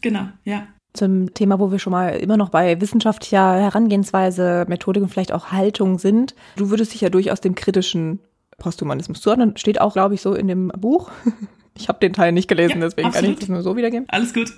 [0.00, 0.66] Genau, ja.
[0.94, 5.52] Zum Thema, wo wir schon mal immer noch bei wissenschaftlicher Herangehensweise, Methodik und vielleicht auch
[5.52, 6.34] Haltung sind.
[6.56, 8.20] Du würdest dich ja durchaus dem kritischen
[8.56, 9.56] Posthumanismus zuordnen.
[9.56, 11.10] Steht auch, glaube ich, so in dem Buch.
[11.78, 13.24] Ich habe den Teil nicht gelesen, ja, deswegen absolut.
[13.24, 14.04] kann ich das nur so wiedergeben.
[14.10, 14.52] Alles gut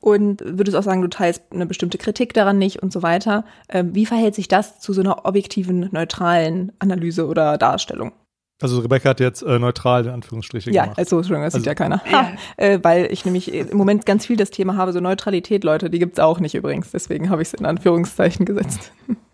[0.00, 3.44] und würdest auch sagen, du teilst eine bestimmte Kritik daran nicht und so weiter.
[3.68, 8.12] Ähm, wie verhält sich das zu so einer objektiven, neutralen Analyse oder Darstellung?
[8.62, 10.98] Also Rebecca hat jetzt äh, neutral in Anführungsstriche ja, gemacht.
[10.98, 12.02] Ja, also Entschuldigung, das also, sieht ja keiner.
[12.12, 15.88] Ha, äh, weil ich nämlich im Moment ganz viel das Thema habe, so Neutralität, Leute,
[15.88, 16.90] die gibt's auch nicht übrigens.
[16.90, 18.92] Deswegen habe ich es in Anführungszeichen gesetzt.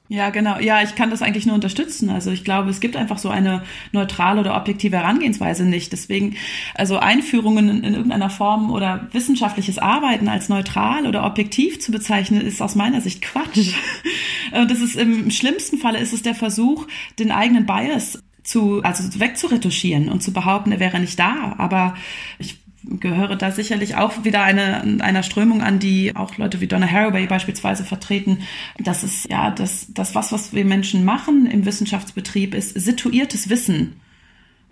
[0.09, 0.59] Ja, genau.
[0.61, 2.11] Ja, ich kann das eigentlich nur unterstützen.
[2.11, 5.93] Also ich glaube, es gibt einfach so eine neutrale oder objektive Herangehensweise nicht.
[5.93, 6.37] Deswegen,
[6.75, 12.41] also Einführungen in, in irgendeiner Form oder wissenschaftliches Arbeiten als neutral oder objektiv zu bezeichnen,
[12.41, 13.75] ist aus meiner Sicht Quatsch.
[14.53, 16.87] Und das ist im schlimmsten Falle ist es der Versuch,
[17.19, 21.57] den eigenen Bias zu, also wegzuretuschieren und zu behaupten, er wäre nicht da.
[21.59, 21.97] Aber
[22.39, 26.87] ich gehöre da sicherlich auch wieder eine, einer Strömung an, die auch Leute wie Donna
[26.87, 28.39] Haraway beispielsweise vertreten.
[28.79, 34.01] Das ist ja das, das was, was wir Menschen machen im Wissenschaftsbetrieb, ist situiertes Wissen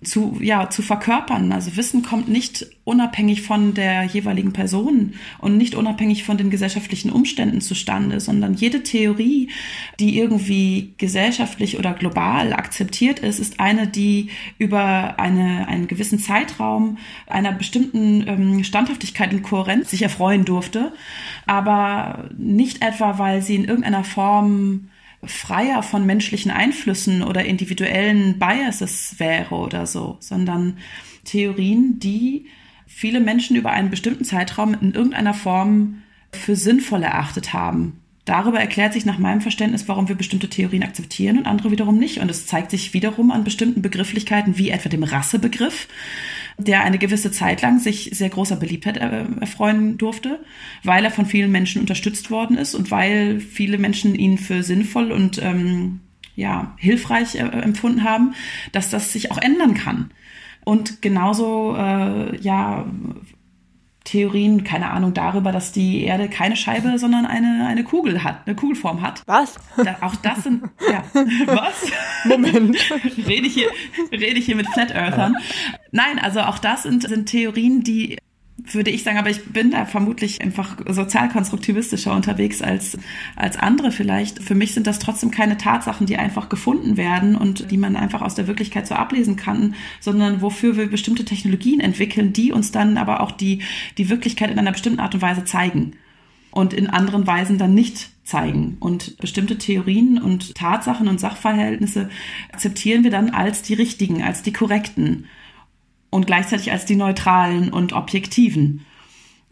[0.05, 1.53] zu, ja, zu verkörpern.
[1.53, 7.11] Also Wissen kommt nicht unabhängig von der jeweiligen Person und nicht unabhängig von den gesellschaftlichen
[7.11, 9.51] Umständen zustande, sondern jede Theorie,
[10.01, 14.29] die irgendwie gesellschaftlich oder global akzeptiert ist, ist eine, die
[14.59, 20.93] über eine, einen gewissen Zeitraum einer bestimmten ähm, Standhaftigkeit und Kohärenz sich erfreuen durfte,
[21.47, 24.89] aber nicht etwa, weil sie in irgendeiner Form
[25.27, 30.79] freier von menschlichen Einflüssen oder individuellen Biases wäre oder so, sondern
[31.25, 32.47] Theorien, die
[32.87, 36.03] viele Menschen über einen bestimmten Zeitraum in irgendeiner Form
[36.33, 38.01] für sinnvoll erachtet haben.
[38.25, 42.21] Darüber erklärt sich nach meinem Verständnis, warum wir bestimmte Theorien akzeptieren und andere wiederum nicht.
[42.21, 45.89] Und es zeigt sich wiederum an bestimmten Begrifflichkeiten, wie etwa dem Rassebegriff,
[46.59, 50.41] der eine gewisse Zeit lang sich sehr großer Beliebtheit erfreuen durfte,
[50.83, 55.11] weil er von vielen Menschen unterstützt worden ist und weil viele Menschen ihn für sinnvoll
[55.11, 56.01] und ähm,
[56.37, 58.35] ja, hilfreich äh, empfunden haben,
[58.73, 60.11] dass das sich auch ändern kann.
[60.65, 62.87] Und genauso äh, ja
[64.05, 68.55] Theorien, keine Ahnung, darüber, dass die Erde keine Scheibe, sondern eine, eine Kugel hat, eine
[68.55, 69.23] Kugelform hat.
[69.27, 69.55] Was?
[69.83, 71.03] Da, auch das sind, ja,
[71.47, 71.91] was?
[72.25, 72.77] Moment.
[73.27, 73.71] rede ich hier,
[74.13, 75.37] rede ich hier mit Flat Earthern.
[75.91, 78.19] Nein, also auch das sind, sind Theorien, die
[78.57, 82.97] würde ich sagen, aber ich bin da vermutlich einfach sozialkonstruktivistischer unterwegs als,
[83.35, 84.43] als andere vielleicht.
[84.43, 88.23] Für mich sind das trotzdem keine Tatsachen, die einfach gefunden werden und die man einfach
[88.23, 92.97] aus der Wirklichkeit so ablesen kann, sondern wofür wir bestimmte Technologien entwickeln, die uns dann
[92.97, 93.63] aber auch die,
[93.99, 95.95] die Wirklichkeit in einer bestimmten Art und Weise zeigen
[96.53, 98.77] und in anderen Weisen dann nicht zeigen.
[98.79, 102.09] Und bestimmte Theorien und Tatsachen und Sachverhältnisse
[102.53, 105.27] akzeptieren wir dann als die richtigen, als die korrekten
[106.15, 108.87] und gleichzeitig als die neutralen und objektiven.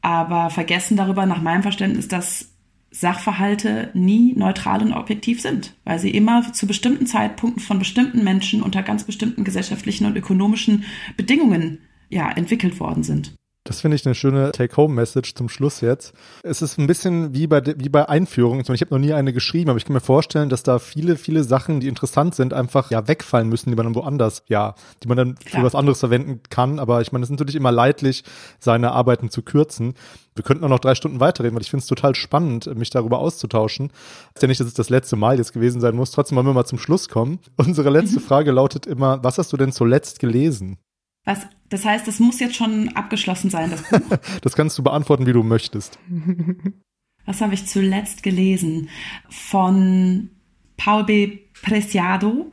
[0.00, 2.52] Aber vergessen darüber nach meinem Verständnis, dass
[2.92, 8.62] Sachverhalte nie neutral und objektiv sind, weil sie immer zu bestimmten Zeitpunkten von bestimmten Menschen
[8.62, 10.84] unter ganz bestimmten gesellschaftlichen und ökonomischen
[11.16, 11.78] Bedingungen
[12.10, 13.34] ja, entwickelt worden sind.
[13.64, 16.14] Das finde ich eine schöne Take-Home-Message zum Schluss jetzt.
[16.42, 18.60] Es ist ein bisschen wie bei, wie bei Einführungen.
[18.60, 21.44] Ich habe noch nie eine geschrieben, aber ich kann mir vorstellen, dass da viele, viele
[21.44, 25.16] Sachen, die interessant sind, einfach ja wegfallen müssen, die man dann woanders, ja, die man
[25.16, 26.80] dann für was anderes verwenden kann.
[26.80, 28.24] Aber ich meine, es ist natürlich immer leidlich,
[28.58, 29.94] seine Arbeiten zu kürzen.
[30.34, 33.18] Wir könnten auch noch drei Stunden weiterreden, weil ich finde es total spannend, mich darüber
[33.18, 33.92] auszutauschen.
[34.34, 36.10] Ist ja nicht, dass es das letzte Mal jetzt gewesen sein muss.
[36.10, 37.38] Trotzdem wollen wir mal zum Schluss kommen.
[37.56, 38.24] Unsere letzte mhm.
[38.26, 40.78] Frage lautet immer, was hast du denn zuletzt gelesen?
[41.24, 44.18] Was, das heißt, es muss jetzt schon abgeschlossen sein, das Buch.
[44.42, 45.98] das kannst du beantworten, wie du möchtest.
[47.24, 48.88] Was habe ich zuletzt gelesen?
[49.28, 50.30] Von
[50.76, 51.38] Paul B.
[51.62, 52.52] Preciado,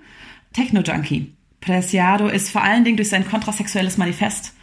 [0.53, 1.33] Techno Junkie.
[1.59, 4.53] Preciado ist vor allen Dingen durch sein kontrasexuelles Manifest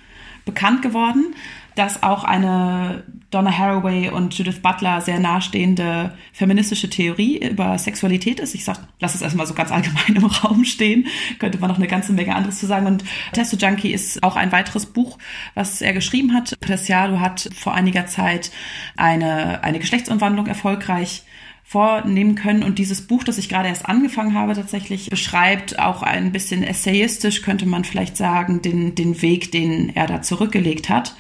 [0.45, 1.35] bekannt geworden
[1.77, 8.55] dass auch eine Donna Haraway und Judith Butler sehr nahestehende feministische Theorie über Sexualität ist.
[8.55, 11.07] Ich sag, lass es erstmal so ganz allgemein im Raum stehen.
[11.39, 12.87] Könnte man noch eine ganze Menge anderes zu sagen.
[12.87, 15.19] Und Testo Junkie ist auch ein weiteres Buch,
[15.55, 16.59] was er geschrieben hat.
[16.61, 18.51] Preciado hat vor einiger Zeit
[18.97, 21.25] eine, eine Geschlechtsumwandlung erfolgreich
[21.63, 22.63] vornehmen können.
[22.63, 27.43] Und dieses Buch, das ich gerade erst angefangen habe, tatsächlich beschreibt auch ein bisschen essayistisch,
[27.43, 31.15] könnte man vielleicht sagen, den, den Weg, den er da zurückgelegt hat.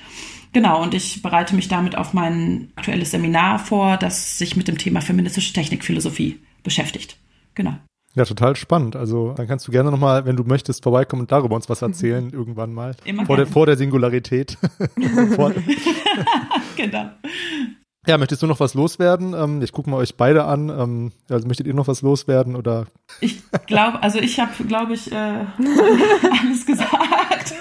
[0.56, 4.78] Genau, und ich bereite mich damit auf mein aktuelles Seminar vor, das sich mit dem
[4.78, 7.18] Thema feministische Technikphilosophie beschäftigt.
[7.54, 7.74] Genau.
[8.14, 8.96] Ja, total spannend.
[8.96, 12.28] Also dann kannst du gerne nochmal, wenn du möchtest, vorbeikommen und darüber uns was erzählen,
[12.28, 12.32] mhm.
[12.32, 12.96] irgendwann mal.
[13.04, 14.56] Immer vor, der, vor der Singularität.
[16.76, 17.10] genau.
[18.06, 19.34] Ja, möchtest du noch was loswerden?
[19.34, 20.68] Ähm, ich gucke mal euch beide an.
[20.68, 22.86] Ähm, also möchtet ihr noch was loswerden oder?
[23.20, 25.14] Ich glaube, also ich habe, glaube ich, äh,
[26.40, 27.54] alles gesagt.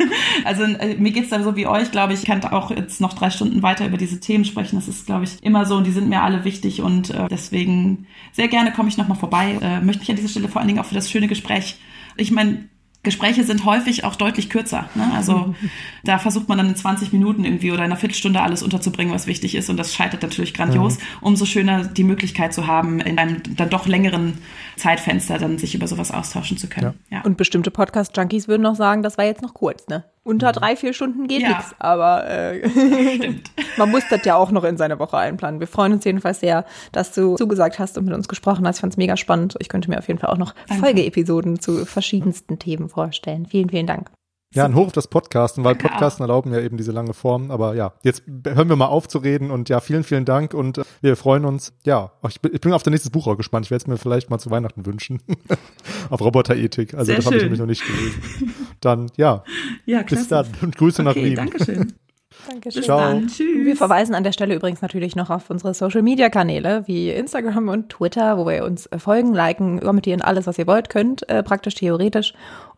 [0.44, 3.14] Also äh, mir geht's da so wie euch, glaube ich, ich kann auch jetzt noch
[3.14, 4.76] drei Stunden weiter über diese Themen sprechen.
[4.76, 8.06] Das ist, glaube ich, immer so und die sind mir alle wichtig und äh, deswegen
[8.32, 9.58] sehr gerne komme ich nochmal vorbei.
[9.62, 11.80] Äh, möchte mich an dieser Stelle vor allen Dingen auch für das schöne Gespräch
[12.18, 12.70] ich meine,
[13.06, 14.90] Gespräche sind häufig auch deutlich kürzer.
[14.96, 15.10] Ne?
[15.16, 15.56] Also
[16.04, 19.28] da versucht man dann in 20 Minuten irgendwie oder in einer Viertelstunde alles unterzubringen, was
[19.28, 19.70] wichtig ist.
[19.70, 20.98] Und das scheitert natürlich grandios.
[21.22, 24.40] Umso schöner die Möglichkeit zu haben, in einem dann doch längeren
[24.76, 26.94] Zeitfenster dann sich über sowas austauschen zu können.
[27.10, 27.20] Ja.
[27.20, 27.24] ja.
[27.24, 30.04] Und bestimmte Podcast-Junkies würden noch sagen, das war jetzt noch kurz, ne?
[30.28, 30.54] Unter mhm.
[30.54, 31.50] drei, vier Stunden geht ja.
[31.50, 32.68] nichts, aber äh,
[33.78, 35.60] man muss das ja auch noch in seine Woche einplanen.
[35.60, 38.78] Wir freuen uns jedenfalls sehr, dass du zugesagt hast und mit uns gesprochen hast.
[38.78, 39.56] Ich fand es mega spannend.
[39.60, 43.46] Ich könnte mir auf jeden Fall auch noch Folgeepisoden zu verschiedensten Themen vorstellen.
[43.46, 44.10] Vielen, vielen Dank.
[44.56, 47.52] Ja, ein Hoch auf das Podcasten, weil Podcasten erlauben ja eben diese lange Form.
[47.52, 50.78] Aber ja, jetzt hören wir mal auf zu reden und ja, vielen, vielen Dank und
[50.78, 51.74] äh, wir freuen uns.
[51.86, 53.66] Ja, ich bin, ich bin auf das nächste Buch auch gespannt.
[53.66, 55.22] Ich werde es mir vielleicht mal zu Weihnachten wünschen.
[56.10, 56.94] auf Roboterethik.
[56.94, 58.54] Also Sehr das habe ich nämlich noch nicht gelesen.
[58.80, 59.44] Dann ja,
[59.86, 61.36] ja bis dann und Grüße okay, nach Wien.
[61.36, 61.94] Dankeschön.
[62.48, 62.84] Dankeschön.
[62.84, 63.00] Ciao.
[63.00, 63.66] Dann, tschüss.
[63.66, 67.70] Wir verweisen an der Stelle übrigens natürlich noch auf unsere Social Media Kanäle wie Instagram
[67.70, 71.76] und Twitter, wo ihr uns folgen, liken, kommentieren, alles, was ihr wollt, könnt, äh, praktisch
[71.76, 72.34] theoretisch.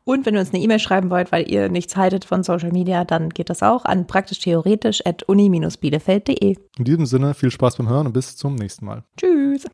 [0.08, 3.04] Und wenn ihr uns eine E-Mail schreiben wollt, weil ihr nichts haltet von Social Media,
[3.04, 6.56] dann geht das auch an praktisch theoretisch at uni-bielefeld.de.
[6.78, 9.04] In diesem Sinne, viel Spaß beim Hören und bis zum nächsten Mal.
[9.18, 9.66] Tschüss.